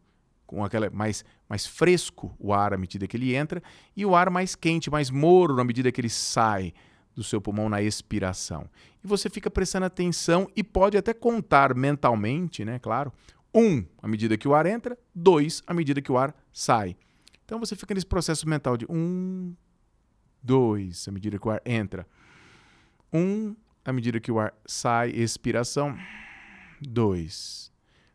com 0.54 0.64
aquela 0.64 0.88
mais, 0.90 1.24
mais 1.48 1.66
fresco 1.66 2.34
o 2.38 2.52
ar 2.52 2.72
à 2.72 2.78
medida 2.78 3.06
que 3.06 3.16
ele 3.16 3.34
entra 3.34 3.62
e 3.96 4.06
o 4.06 4.14
ar 4.14 4.30
mais 4.30 4.54
quente, 4.54 4.90
mais 4.90 5.10
morno 5.10 5.60
à 5.60 5.64
medida 5.64 5.90
que 5.90 6.00
ele 6.00 6.08
sai 6.08 6.72
do 7.14 7.22
seu 7.22 7.40
pulmão 7.40 7.68
na 7.68 7.82
expiração. 7.82 8.68
E 9.02 9.06
você 9.06 9.28
fica 9.28 9.50
prestando 9.50 9.86
atenção 9.86 10.48
e 10.54 10.62
pode 10.62 10.96
até 10.96 11.12
contar 11.12 11.74
mentalmente, 11.74 12.64
né, 12.64 12.78
claro, 12.78 13.12
um 13.52 13.84
à 14.00 14.08
medida 14.08 14.36
que 14.36 14.48
o 14.48 14.54
ar 14.54 14.66
entra, 14.66 14.96
dois 15.14 15.62
à 15.66 15.74
medida 15.74 16.00
que 16.00 16.10
o 16.10 16.18
ar 16.18 16.34
sai. 16.52 16.96
Então 17.44 17.58
você 17.58 17.76
fica 17.76 17.92
nesse 17.92 18.06
processo 18.06 18.48
mental 18.48 18.76
de 18.76 18.86
um, 18.88 19.54
dois 20.42 21.06
à 21.08 21.12
medida 21.12 21.38
que 21.38 21.46
o 21.46 21.50
ar 21.50 21.60
entra, 21.66 22.06
um 23.12 23.54
à 23.84 23.92
medida 23.92 24.18
que 24.18 24.32
o 24.32 24.38
ar 24.38 24.54
sai, 24.64 25.10
expiração, 25.10 25.96
dois 26.80 27.73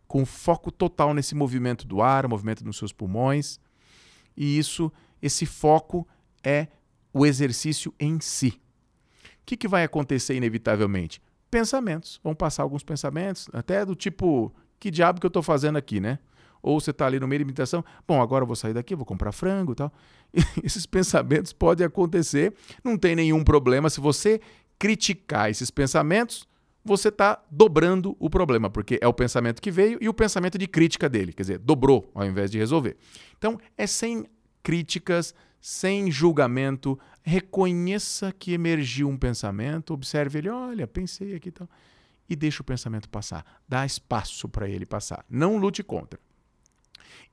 com 0.10 0.26
foco 0.26 0.72
total 0.72 1.14
nesse 1.14 1.36
movimento 1.36 1.86
do 1.86 2.02
ar, 2.02 2.28
movimento 2.28 2.66
nos 2.66 2.78
seus 2.78 2.92
pulmões. 2.92 3.60
E 4.36 4.58
isso, 4.58 4.92
esse 5.22 5.46
foco 5.46 6.06
é 6.44 6.68
o 7.14 7.28
exercício 7.28 7.94
em 8.00 8.20
si. 8.20 8.60
O 9.24 9.46
que, 9.46 9.56
que 9.56 9.68
vai 9.68 9.84
acontecer 9.84 10.34
inevitavelmente? 10.34 11.22
Pensamentos. 11.52 12.20
Vão 12.24 12.34
passar 12.34 12.64
alguns 12.64 12.84
pensamentos, 12.84 13.48
até 13.54 13.86
do 13.86 13.94
tipo, 13.94 14.52
que 14.80 14.90
diabo 14.90 15.20
que 15.20 15.28
eu 15.28 15.30
estou 15.30 15.44
fazendo 15.44 15.78
aqui, 15.78 16.00
né? 16.00 16.18
Ou 16.60 16.82
você 16.82 16.90
está 16.90 17.06
ali 17.06 17.20
no 17.20 17.28
meio 17.28 17.42
da 17.42 17.46
meditação, 17.46 17.86
bom, 18.08 18.20
agora 18.20 18.42
eu 18.42 18.48
vou 18.48 18.56
sair 18.56 18.74
daqui, 18.74 18.96
vou 18.96 19.06
comprar 19.06 19.32
frango 19.32 19.74
e 19.74 19.76
tal. 19.76 19.94
Esses 20.64 20.88
pensamentos 20.88 21.54
podem 21.54 21.86
acontecer, 21.86 22.52
não 22.84 22.98
tem 22.98 23.16
nenhum 23.16 23.44
problema. 23.44 23.92
Se 23.92 24.02
você 24.02 24.42
criticar 24.80 25.52
esses 25.52 25.70
pensamentos, 25.70 26.48
você 26.84 27.10
está 27.10 27.44
dobrando 27.52 28.16
o 28.20 28.30
problema, 28.30 28.70
porque 28.70 28.98
é 29.02 29.08
o 29.08 29.14
pensamento 29.14 29.62
que 29.62 29.70
veio 29.70 29.98
e 30.02 30.08
o 30.08 30.14
pensamento 30.14 30.58
de 30.58 30.68
crítica 30.68 31.10
dele, 31.10 31.34
quer 31.34 31.44
dizer, 31.44 31.60
dobrou 31.60 32.10
ao 32.14 32.26
invés 32.26 32.50
de 32.50 32.58
resolver. 32.58 32.98
Então, 33.38 33.60
é 33.78 33.86
sem 33.86 34.26
críticas, 34.64 35.34
sem 35.62 36.10
julgamento, 36.10 36.98
reconheça 37.22 38.32
que 38.32 38.54
emergiu 38.54 39.10
um 39.10 39.18
pensamento, 39.18 39.94
observe 39.94 40.40
ele, 40.40 40.50
olha, 40.50 40.88
pensei 40.88 41.36
aqui 41.36 41.50
e 41.50 41.52
tal, 41.52 41.70
e 42.30 42.36
deixa 42.36 42.62
o 42.62 42.66
pensamento 42.66 43.10
passar, 43.10 43.46
dá 43.68 43.86
espaço 43.86 44.48
para 44.48 44.70
ele 44.70 44.86
passar, 44.86 45.26
não 45.30 45.58
lute 45.58 45.84
contra. 45.84 46.20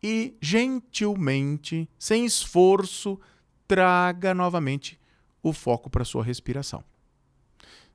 E 0.03 0.37
gentilmente, 0.41 1.89
sem 1.99 2.25
esforço, 2.25 3.19
traga 3.67 4.35
novamente 4.35 5.01
o 5.43 5.53
foco 5.53 5.89
para 5.89 6.05
sua 6.05 6.25
respiração. 6.25 6.83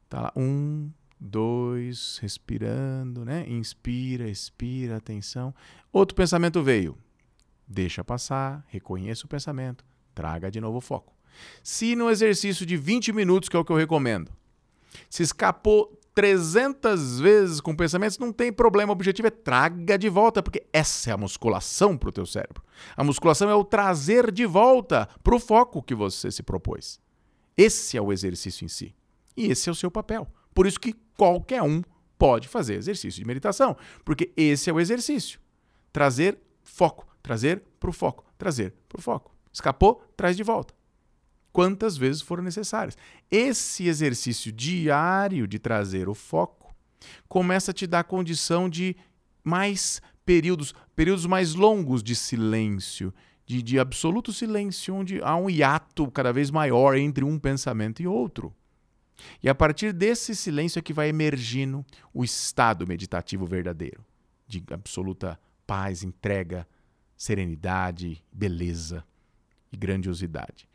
Tá 0.10 0.22
lá, 0.22 0.34
um, 0.36 0.90
dois, 1.22 2.18
respirando, 2.20 3.24
né? 3.24 3.46
Inspira, 3.48 4.28
expira, 4.28 4.98
atenção. 4.98 5.54
Outro 5.94 6.16
pensamento 6.16 6.64
veio. 6.64 6.98
Deixa 7.68 8.04
passar, 8.04 8.66
reconheça 8.68 9.26
o 9.26 9.30
pensamento, 9.30 9.86
traga 10.16 10.50
de 10.50 10.60
novo 10.60 10.80
o 10.80 10.82
foco. 10.82 11.14
Se 11.64 11.96
no 11.96 12.10
exercício 12.10 12.66
de 12.66 12.76
20 12.76 13.14
minutos, 13.14 13.48
que 13.48 13.56
é 13.56 13.60
o 13.60 13.64
que 13.64 13.72
eu 13.72 13.78
recomendo, 13.78 14.32
se 15.10 15.24
escapou 15.24 15.98
300 16.14 17.20
vezes 17.20 17.62
com 17.62 17.74
pensamentos, 17.74 18.18
não 18.18 18.34
tem 18.34 18.52
problema. 18.52 18.92
O 18.92 18.94
objetivo 18.94 19.28
é 19.28 19.32
traga 19.32 19.98
de 19.98 20.10
volta, 20.10 20.44
porque 20.44 20.66
essa 20.74 21.12
é 21.12 21.14
a 21.14 21.18
musculação 21.18 21.98
para 21.98 22.10
o 22.10 22.12
teu 22.12 22.26
cérebro. 22.26 22.62
A 22.98 23.04
musculação 23.04 23.50
é 23.50 23.56
o 23.56 23.64
trazer 23.64 24.32
de 24.32 24.46
volta 24.46 25.08
para 25.24 25.36
o 25.36 25.40
foco 25.40 25.82
que 25.82 25.96
você 25.96 26.30
se 26.30 26.44
propôs. 26.44 27.00
Esse 27.56 27.96
é 27.96 28.02
o 28.02 28.12
exercício 28.12 28.66
em 28.66 28.68
si. 28.68 28.94
E 29.38 29.48
esse 29.48 29.70
é 29.70 29.72
o 29.72 29.76
seu 29.76 29.90
papel. 29.90 30.28
Por 30.54 30.68
isso 30.68 30.80
que 30.80 30.94
qualquer 31.18 31.62
um 31.62 31.82
pode 32.18 32.48
fazer 32.48 32.76
exercício 32.76 33.20
de 33.20 33.26
meditação, 33.26 33.76
porque 34.06 34.32
esse 34.38 34.70
é 34.70 34.74
o 34.74 34.80
exercício. 34.80 35.40
Trazer 35.92 36.38
foco, 36.64 37.08
trazer 37.22 37.64
para 37.80 37.90
o 37.90 37.94
foco, 37.94 38.24
trazer 38.38 38.74
para 38.88 39.00
o 39.00 39.02
foco. 39.02 39.36
Escapou, 39.52 40.04
traz 40.16 40.38
de 40.38 40.44
volta. 40.44 40.74
Quantas 41.52 41.98
vezes 41.98 42.22
foram 42.22 42.44
necessárias. 42.44 42.98
Esse 43.30 43.88
exercício 43.88 44.52
diário 44.52 45.48
de 45.48 45.60
trazer 45.60 46.08
o 46.08 46.14
foco 46.14 46.74
começa 47.28 47.72
a 47.72 47.74
te 47.74 47.86
dar 47.86 48.04
condição 48.04 48.70
de 48.70 48.96
mais 49.44 50.02
períodos, 50.26 50.74
períodos 50.96 51.26
mais 51.26 51.56
longos 51.56 52.02
de 52.04 52.16
silêncio, 52.16 53.14
de, 53.46 53.62
de 53.62 53.80
absoluto 53.80 54.32
silêncio, 54.32 54.94
onde 54.94 55.22
há 55.22 55.36
um 55.36 55.50
hiato 55.50 56.10
cada 56.12 56.32
vez 56.32 56.52
maior 56.52 56.96
entre 56.96 57.24
um 57.24 57.38
pensamento 57.38 58.02
e 58.02 58.08
outro. 58.08 58.56
E 59.42 59.50
a 59.50 59.56
partir 59.56 59.94
desse 59.94 60.36
silêncio 60.36 60.80
é 60.80 60.82
que 60.82 60.94
vai 60.94 61.10
emergindo 61.10 61.86
o 62.14 62.24
estado 62.24 62.88
meditativo 62.88 63.46
verdadeiro, 63.46 64.04
de 64.48 64.64
absoluta 64.72 65.40
paz, 65.66 66.04
entrega, 66.04 66.68
serenidade, 67.16 68.24
beleza 68.32 69.04
e 69.72 69.78
grandiosidade. 69.78 70.68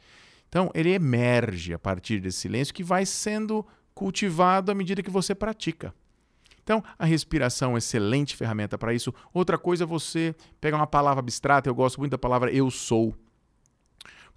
Então, 0.49 0.71
ele 0.75 0.91
emerge 0.91 1.75
a 1.75 1.79
partir 1.79 2.21
desse 2.21 2.38
silêncio 2.38 2.73
que 2.73 2.85
vai 2.85 3.05
sendo 3.05 3.67
cultivado 3.95 4.71
à 4.71 4.75
medida 4.75 5.03
que 5.03 5.11
você 5.11 5.35
pratica. 5.35 5.95
Então, 6.62 6.83
a 6.99 7.05
respiração 7.05 7.71
é 7.71 7.73
uma 7.73 7.79
excelente 7.79 8.35
ferramenta 8.35 8.76
para 8.76 8.93
isso. 8.93 9.12
Outra 9.33 9.57
coisa 9.57 9.85
é 9.85 9.87
você 9.87 10.35
pegar 10.61 10.76
uma 10.76 10.87
palavra 10.87 11.21
abstrata, 11.21 11.69
eu 11.69 11.75
gosto 11.75 11.99
muito 11.99 12.11
da 12.11 12.19
palavra 12.19 12.50
eu 12.50 12.71
sou 12.71 13.17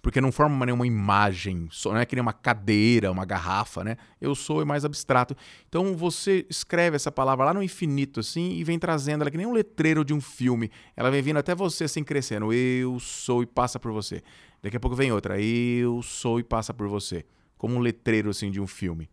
porque 0.02 0.20
não 0.20 0.32
forma 0.32 0.64
nenhuma 0.64 0.86
imagem, 0.86 1.68
não 1.84 1.96
é 1.96 2.06
que 2.06 2.14
nem 2.14 2.22
uma 2.22 2.32
cadeira, 2.32 3.10
uma 3.10 3.24
garrafa, 3.24 3.84
né? 3.84 3.96
Eu 4.20 4.34
sou 4.34 4.62
é 4.62 4.64
mais 4.64 4.84
abstrato. 4.84 5.36
Então 5.68 5.96
você 5.96 6.46
escreve 6.48 6.96
essa 6.96 7.12
palavra 7.12 7.44
lá 7.46 7.54
no 7.54 7.62
infinito, 7.62 8.20
assim, 8.20 8.52
e 8.52 8.64
vem 8.64 8.78
trazendo 8.78 9.22
ela 9.22 9.30
que 9.30 9.36
nem 9.36 9.46
um 9.46 9.52
letreiro 9.52 10.04
de 10.04 10.14
um 10.14 10.20
filme. 10.20 10.70
Ela 10.96 11.10
vem 11.10 11.22
vindo 11.22 11.38
até 11.38 11.54
você, 11.54 11.84
assim, 11.84 12.02
crescendo. 12.02 12.52
Eu 12.52 12.98
sou 12.98 13.42
e 13.42 13.46
passa 13.46 13.78
por 13.78 13.92
você. 13.92 14.22
Daqui 14.62 14.76
a 14.76 14.80
pouco 14.80 14.96
vem 14.96 15.12
outra. 15.12 15.40
Eu 15.40 16.02
sou 16.02 16.40
e 16.40 16.42
passa 16.42 16.72
por 16.72 16.88
você. 16.88 17.24
como 17.60 17.76
um 17.76 17.78
letreiro 17.78 18.30
assim 18.30 18.50
de 18.50 18.58
um 18.58 18.66
filme. 18.66 19.10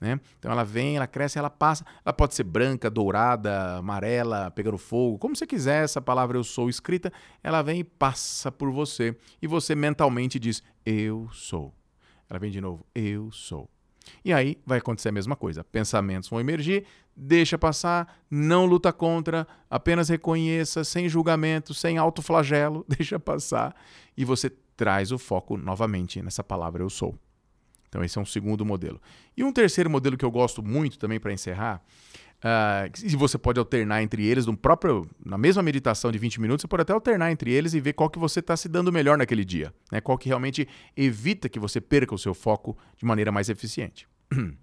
Né? 0.00 0.20
Então 0.38 0.50
ela 0.50 0.64
vem, 0.64 0.96
ela 0.96 1.06
cresce, 1.06 1.38
ela 1.38 1.48
passa. 1.48 1.84
Ela 2.04 2.12
pode 2.12 2.34
ser 2.34 2.44
branca, 2.44 2.90
dourada, 2.90 3.76
amarela, 3.76 4.50
pegando 4.50 4.76
fogo, 4.76 5.18
como 5.18 5.34
você 5.34 5.46
quiser. 5.46 5.84
Essa 5.84 6.00
palavra 6.00 6.36
eu 6.36 6.44
sou 6.44 6.68
escrita, 6.68 7.12
ela 7.42 7.62
vem 7.62 7.80
e 7.80 7.84
passa 7.84 8.52
por 8.52 8.70
você. 8.70 9.16
E 9.40 9.46
você 9.46 9.74
mentalmente 9.74 10.38
diz: 10.38 10.62
Eu 10.84 11.28
sou. 11.32 11.74
Ela 12.28 12.38
vem 12.38 12.50
de 12.50 12.60
novo: 12.60 12.86
Eu 12.94 13.30
sou. 13.32 13.70
E 14.24 14.32
aí 14.32 14.58
vai 14.64 14.78
acontecer 14.78 15.08
a 15.08 15.12
mesma 15.12 15.34
coisa. 15.34 15.64
Pensamentos 15.64 16.28
vão 16.28 16.40
emergir, 16.40 16.84
deixa 17.16 17.58
passar, 17.58 18.20
não 18.30 18.66
luta 18.66 18.92
contra, 18.92 19.46
apenas 19.68 20.08
reconheça, 20.08 20.84
sem 20.84 21.08
julgamento, 21.08 21.74
sem 21.74 21.98
autoflagelo, 21.98 22.84
deixa 22.88 23.18
passar. 23.18 23.74
E 24.16 24.24
você 24.24 24.50
traz 24.76 25.10
o 25.10 25.18
foco 25.18 25.56
novamente 25.56 26.22
nessa 26.22 26.44
palavra 26.44 26.82
eu 26.82 26.90
sou. 26.90 27.18
Então, 27.88 28.02
esse 28.02 28.18
é 28.18 28.20
um 28.20 28.26
segundo 28.26 28.64
modelo. 28.64 29.00
E 29.36 29.44
um 29.44 29.52
terceiro 29.52 29.88
modelo 29.88 30.16
que 30.16 30.24
eu 30.24 30.30
gosto 30.30 30.62
muito 30.62 30.98
também 30.98 31.20
para 31.20 31.32
encerrar, 31.32 31.82
uh, 32.38 32.90
e 33.02 33.16
você 33.16 33.38
pode 33.38 33.58
alternar 33.58 34.02
entre 34.02 34.24
eles, 34.24 34.46
no 34.46 34.56
próprio, 34.56 35.08
na 35.24 35.38
mesma 35.38 35.62
meditação 35.62 36.10
de 36.10 36.18
20 36.18 36.40
minutos, 36.40 36.62
você 36.62 36.68
pode 36.68 36.82
até 36.82 36.92
alternar 36.92 37.30
entre 37.30 37.52
eles 37.52 37.74
e 37.74 37.80
ver 37.80 37.92
qual 37.92 38.10
que 38.10 38.18
você 38.18 38.40
está 38.40 38.56
se 38.56 38.68
dando 38.68 38.92
melhor 38.92 39.16
naquele 39.16 39.44
dia. 39.44 39.72
Né? 39.90 40.00
Qual 40.00 40.18
que 40.18 40.28
realmente 40.28 40.68
evita 40.96 41.48
que 41.48 41.58
você 41.58 41.80
perca 41.80 42.14
o 42.14 42.18
seu 42.18 42.34
foco 42.34 42.76
de 42.96 43.04
maneira 43.04 43.32
mais 43.32 43.48
eficiente. 43.48 44.06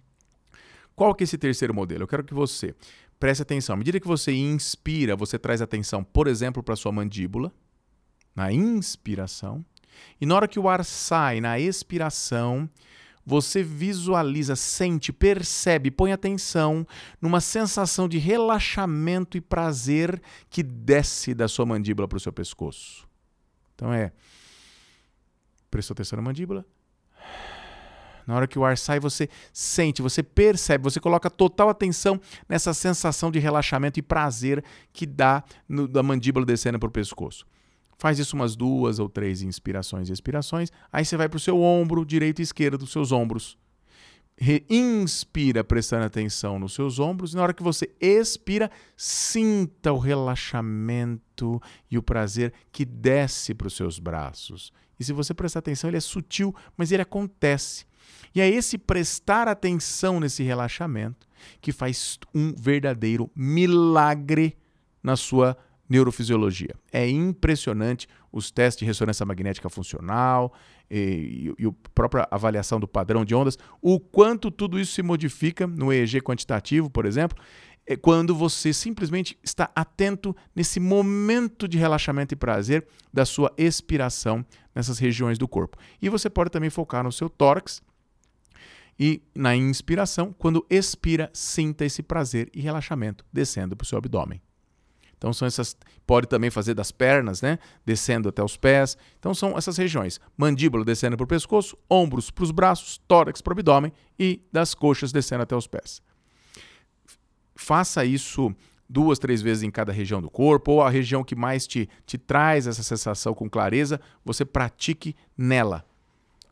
Qual 0.96 1.16
que 1.16 1.24
é 1.24 1.26
esse 1.26 1.38
terceiro 1.38 1.74
modelo? 1.74 2.04
Eu 2.04 2.08
quero 2.08 2.24
que 2.24 2.34
você 2.34 2.76
preste 3.20 3.42
atenção. 3.42 3.74
À 3.74 3.78
medida 3.78 4.00
que 4.00 4.08
você 4.08 4.32
inspira, 4.32 5.16
você 5.16 5.40
traz 5.40 5.62
atenção, 5.62 6.04
por 6.04 6.28
exemplo, 6.28 6.62
para 6.62 6.76
sua 6.76 6.92
mandíbula, 6.92 7.52
na 8.36 8.52
inspiração. 8.52 9.66
E 10.20 10.26
na 10.26 10.36
hora 10.36 10.48
que 10.48 10.60
o 10.60 10.70
ar 10.70 10.84
sai, 10.86 11.42
na 11.42 11.60
expiração, 11.60 12.70
você 13.26 13.64
visualiza, 13.64 14.56
sente, 14.56 15.14
percebe, 15.14 15.90
põe 15.90 16.12
atenção 16.12 16.86
numa 17.22 17.40
sensação 17.40 18.08
de 18.08 18.18
relaxamento 18.18 19.38
e 19.38 19.42
prazer 19.42 20.22
que 20.50 20.62
desce 20.62 21.34
da 21.34 21.48
sua 21.48 21.66
mandíbula 21.66 22.08
para 22.08 22.18
o 22.18 22.20
seu 22.20 22.34
pescoço. 22.34 23.08
Então 23.76 23.94
é. 23.94 24.12
Prestou 25.72 25.94
atenção 25.94 26.18
na 26.18 26.24
mandíbula? 26.24 26.66
Na 28.26 28.36
hora 28.36 28.48
que 28.48 28.58
o 28.58 28.64
ar 28.64 28.78
sai, 28.78 29.00
você 29.00 29.30
sente, 29.52 30.02
você 30.02 30.24
percebe, 30.24 30.84
você 30.84 31.00
coloca 31.00 31.30
total 31.30 31.70
atenção 31.70 32.20
nessa 32.48 32.74
sensação 32.74 33.30
de 33.32 33.40
relaxamento 33.40 34.00
e 34.00 34.02
prazer 34.02 34.64
que 34.94 35.06
dá 35.06 35.44
no, 35.68 35.88
da 35.88 36.02
mandíbula 36.02 36.46
descendo 36.46 36.80
para 36.80 36.88
o 36.88 36.92
pescoço. 36.92 37.46
Faz 38.04 38.20
isso 38.20 38.36
umas 38.36 38.54
duas 38.54 39.00
ou 39.00 39.08
três 39.08 39.42
inspirações 39.42 40.10
e 40.10 40.12
expirações. 40.12 40.70
Aí 40.92 41.06
você 41.06 41.16
vai 41.16 41.30
para 41.30 41.38
o 41.38 41.40
seu 41.40 41.62
ombro 41.62 42.06
direito 42.06 42.40
e 42.40 42.44
esquerdo 42.44 42.80
dos 42.80 42.92
seus 42.92 43.14
ombros. 43.14 43.58
Inspira 44.70 45.64
prestando 45.64 46.04
atenção 46.04 46.60
nos 46.60 46.74
seus 46.74 47.00
ombros. 47.00 47.32
E 47.32 47.38
na 47.38 47.44
hora 47.44 47.54
que 47.54 47.64
você 47.64 47.90
expira, 48.02 48.70
sinta 48.98 49.94
o 49.94 50.00
relaxamento 50.00 51.62
e 51.90 51.98
o 51.98 52.04
prazer 52.04 52.52
que 52.74 52.84
desce 52.84 53.54
para 53.54 53.68
os 53.68 53.74
seus 53.74 54.00
braços. 54.00 54.74
E 55.00 55.04
se 55.06 55.14
você 55.14 55.34
prestar 55.34 55.60
atenção, 55.60 55.90
ele 55.90 55.96
é 55.96 56.02
sutil, 56.02 56.54
mas 56.76 56.92
ele 56.92 57.04
acontece. 57.04 57.86
E 58.36 58.42
é 58.42 58.50
esse 58.50 58.78
prestar 58.78 59.48
atenção 59.48 60.20
nesse 60.20 60.44
relaxamento 60.44 61.26
que 61.62 61.72
faz 61.72 62.20
um 62.36 62.54
verdadeiro 62.54 63.32
milagre 63.34 64.58
na 65.02 65.16
sua 65.16 65.58
neurofisiologia. 65.94 66.74
É 66.92 67.08
impressionante 67.08 68.08
os 68.32 68.50
testes 68.50 68.80
de 68.80 68.86
ressonância 68.86 69.24
magnética 69.24 69.70
funcional 69.70 70.52
e, 70.90 71.54
e, 71.58 71.64
e, 71.64 71.68
a 71.68 71.74
própria 71.94 72.28
avaliação 72.32 72.80
do 72.80 72.88
padrão 72.88 73.24
de 73.24 73.36
ondas, 73.36 73.60
o 73.80 74.00
quanto 74.00 74.50
tudo 74.50 74.80
isso 74.80 74.94
se 74.94 75.04
modifica 75.04 75.68
no 75.68 75.94
EEG 75.94 76.20
quantitativo, 76.22 76.90
por 76.90 77.06
exemplo, 77.06 77.38
é 77.86 77.96
quando 77.96 78.34
você 78.34 78.74
simplesmente 78.74 79.38
está 79.44 79.70
atento 79.76 80.36
nesse 80.56 80.80
momento 80.80 81.68
de 81.68 81.78
relaxamento 81.78 82.34
e 82.34 82.38
prazer 82.38 82.88
da 83.14 83.24
sua 83.24 83.54
expiração 83.56 84.44
nessas 84.74 84.98
regiões 84.98 85.38
do 85.38 85.48
corpo. 85.48 85.78
E 86.02 86.10
você 86.10 86.28
pode 86.28 86.50
também 86.50 86.72
focar 86.72 87.04
no 87.04 87.12
seu 87.12 87.30
tórax 87.30 87.84
e 88.98 89.22
na 89.36 89.56
inspiração, 89.56 90.34
quando 90.38 90.66
expira, 90.70 91.30
sinta 91.34 91.86
esse 91.86 92.02
prazer 92.02 92.50
e 92.54 92.62
relaxamento 92.62 93.24
descendo 93.32 93.76
para 93.76 93.84
o 93.84 93.88
seu 93.88 93.98
abdômen. 93.98 94.42
Então 95.24 95.32
são 95.32 95.48
essas, 95.48 95.78
pode 96.06 96.28
também 96.28 96.50
fazer 96.50 96.74
das 96.74 96.92
pernas, 96.92 97.42
né, 97.42 97.58
descendo 97.86 98.28
até 98.28 98.44
os 98.44 98.58
pés. 98.58 98.98
Então 99.18 99.34
são 99.34 99.58
essas 99.58 99.78
regiões: 99.78 100.20
mandíbula 100.36 100.84
descendo 100.84 101.16
para 101.16 101.24
o 101.24 101.28
pescoço, 101.28 101.78
ombros 101.90 102.30
para 102.30 102.44
os 102.44 102.52
braços, 102.52 102.98
tórax 103.08 103.40
para 103.42 103.52
o 103.52 103.54
abdômen 103.54 103.94
e 104.20 104.42
das 104.52 104.76
coxas 104.76 105.14
descendo 105.14 105.44
até 105.44 105.56
os 105.56 105.66
pés. 105.66 106.02
Faça 107.56 108.04
isso 108.04 108.54
duas, 108.90 109.18
três 109.18 109.42
vezes 109.42 109.64
em 109.64 109.72
cada 109.72 109.94
região 109.94 110.22
do 110.22 110.30
corpo, 110.30 110.74
ou 110.74 110.82
a 110.82 110.90
região 110.90 111.24
que 111.24 111.38
mais 111.38 111.66
te, 111.66 111.88
te 112.06 112.18
traz 112.18 112.68
essa 112.68 112.84
sensação 112.84 113.34
com 113.34 113.50
clareza, 113.50 114.02
você 114.26 114.44
pratique 114.44 115.16
nela. 115.38 115.86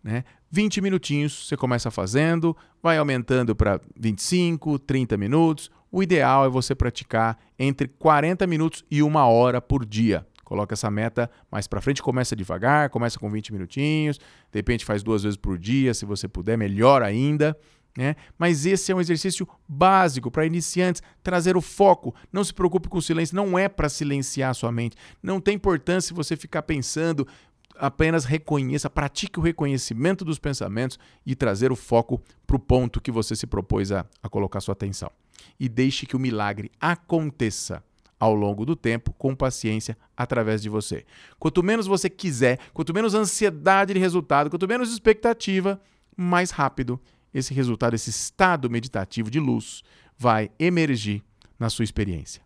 Né? 0.02 0.24
20 0.50 0.80
minutinhos 0.80 1.48
você 1.48 1.58
começa 1.58 1.92
fazendo, 1.92 2.56
vai 2.82 2.98
aumentando 2.98 3.54
para 3.54 3.82
25, 4.00 4.80
30 4.80 5.18
minutos, 5.18 5.70
o 5.92 6.02
ideal 6.02 6.46
é 6.46 6.50
você 6.50 6.74
praticar 6.74 7.38
entre 7.60 7.88
40 7.88 8.48
minutos 8.48 8.86
e 8.90 9.04
uma 9.04 9.28
hora 9.28 9.60
por 9.60 9.86
dia. 9.86 10.26
Coloca 10.46 10.74
essa 10.74 10.90
meta 10.90 11.30
mais 11.52 11.68
para 11.68 11.82
frente, 11.82 12.02
começa 12.02 12.36
devagar, 12.36 12.90
começa 12.90 13.20
com 13.20 13.30
20 13.30 13.54
minutinhos, 13.54 14.18
de 14.18 14.60
repente 14.60 14.86
faz 14.86 15.04
duas 15.04 15.24
vezes 15.24 15.38
por 15.38 15.58
dia, 15.58 15.94
se 15.94 16.06
você 16.06 16.28
puder, 16.28 16.58
melhor 16.58 17.04
ainda. 17.04 17.58
Né? 17.98 18.16
Mas 18.38 18.66
esse 18.66 18.92
é 18.92 18.96
um 18.96 19.02
exercício 19.02 19.48
básico 19.68 20.32
para 20.32 20.46
iniciantes, 20.46 21.02
trazer 21.22 21.58
o 21.58 21.62
foco. 21.62 22.16
Não 22.32 22.44
se 22.44 22.54
preocupe 22.54 22.88
com 22.88 22.98
o 22.98 23.02
silêncio, 23.02 23.36
não 23.36 23.60
é 23.60 23.68
para 23.68 23.90
silenciar 23.90 24.52
a 24.52 24.54
sua 24.54 24.72
mente. 24.72 24.96
Não 25.22 25.42
tem 25.42 25.56
importância 25.56 26.16
você 26.16 26.38
ficar 26.38 26.64
pensando, 26.64 27.28
apenas 27.76 28.24
reconheça, 28.24 28.90
pratique 28.90 29.40
o 29.40 29.44
reconhecimento 29.44 30.24
dos 30.24 30.40
pensamentos 30.40 30.98
e 31.26 31.36
trazer 31.36 31.70
o 31.70 31.76
foco 31.76 32.22
para 32.48 32.56
o 32.56 32.60
ponto 32.60 33.02
que 33.02 33.12
você 33.12 33.36
se 33.36 33.46
propôs 33.46 33.92
a, 33.92 34.06
a 34.24 34.30
colocar 34.30 34.62
sua 34.62 34.74
atenção 34.74 35.12
e 35.60 35.68
deixe 35.68 36.06
que 36.06 36.16
o 36.16 36.20
milagre 36.20 36.72
aconteça 36.80 37.84
ao 38.20 38.36
longo 38.36 38.66
do 38.66 38.76
tempo, 38.76 39.12
com 39.14 39.36
paciência, 39.36 39.98
através 40.16 40.62
de 40.62 40.70
você. 40.70 41.06
Quanto 41.40 41.64
menos 41.64 41.88
você 41.88 42.08
quiser, 42.08 42.60
quanto 42.72 42.94
menos 42.94 43.16
ansiedade 43.16 43.96
de 43.96 44.00
resultado, 44.00 44.50
quanto 44.50 44.68
menos 44.68 44.92
expectativa, 44.92 45.82
mais 46.16 46.52
rápido 46.52 47.02
esse 47.34 47.54
resultado, 47.54 47.96
esse 47.96 48.12
estado 48.12 48.70
meditativo 48.70 49.32
de 49.32 49.40
luz 49.40 49.82
vai 50.18 50.52
emergir 50.60 51.24
na 51.58 51.70
sua 51.70 51.84
experiência. 51.84 52.44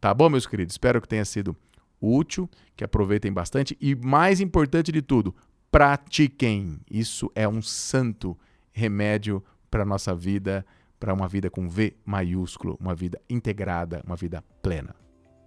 Tá 0.00 0.14
bom, 0.14 0.30
meus 0.30 0.46
queridos? 0.46 0.74
Espero 0.74 1.00
que 1.00 1.08
tenha 1.08 1.24
sido 1.24 1.54
útil, 2.00 2.48
que 2.74 2.82
aproveitem 2.82 3.32
bastante 3.32 3.76
e, 3.80 3.94
mais 3.94 4.40
importante 4.40 4.90
de 4.90 5.02
tudo, 5.02 5.34
pratiquem. 5.70 6.80
Isso 6.90 7.30
é 7.34 7.46
um 7.46 7.60
santo 7.60 8.36
remédio 8.72 9.44
para 9.70 9.82
a 9.82 9.86
nossa 9.86 10.14
vida 10.14 10.64
para 11.02 11.12
uma 11.12 11.26
vida 11.26 11.50
com 11.50 11.68
V 11.68 11.96
maiúsculo, 12.06 12.78
uma 12.80 12.94
vida 12.94 13.20
integrada, 13.28 14.00
uma 14.06 14.14
vida 14.14 14.40
plena. 14.62 14.94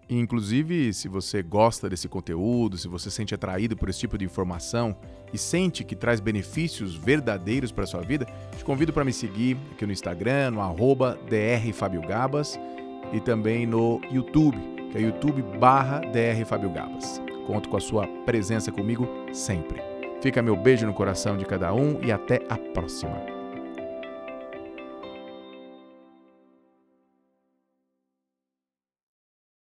Inclusive, 0.09 0.93
se 0.93 1.07
você 1.07 1.41
gosta 1.41 1.89
desse 1.89 2.09
conteúdo, 2.09 2.77
se 2.77 2.89
você 2.89 3.09
se 3.09 3.15
sente 3.15 3.33
atraído 3.33 3.77
por 3.77 3.87
esse 3.87 3.99
tipo 3.99 4.17
de 4.17 4.25
informação 4.25 4.97
e 5.31 5.37
sente 5.37 5.85
que 5.85 5.95
traz 5.95 6.19
benefícios 6.19 6.95
verdadeiros 6.95 7.71
para 7.71 7.85
sua 7.85 8.01
vida, 8.01 8.27
te 8.57 8.65
convido 8.65 8.91
para 8.91 9.05
me 9.05 9.13
seguir 9.13 9.57
aqui 9.71 9.85
no 9.85 9.93
Instagram, 9.93 10.51
no 10.51 10.61
arroba 10.61 11.17
drfabiogabas 11.29 12.59
e 13.13 13.21
também 13.21 13.65
no 13.65 14.01
YouTube, 14.11 14.57
que 14.91 14.97
é 14.97 15.01
youtube 15.01 15.41
barra 15.57 16.01
drfabiogabas. 16.01 17.21
Conto 17.47 17.69
com 17.69 17.77
a 17.77 17.81
sua 17.81 18.05
presença 18.25 18.73
comigo 18.73 19.07
sempre. 19.31 19.81
Fica 20.21 20.41
meu 20.41 20.57
beijo 20.57 20.85
no 20.85 20.93
coração 20.93 21.37
de 21.37 21.45
cada 21.45 21.73
um 21.73 22.03
e 22.03 22.11
até 22.11 22.41
a 22.49 22.57
próxima. 22.57 23.34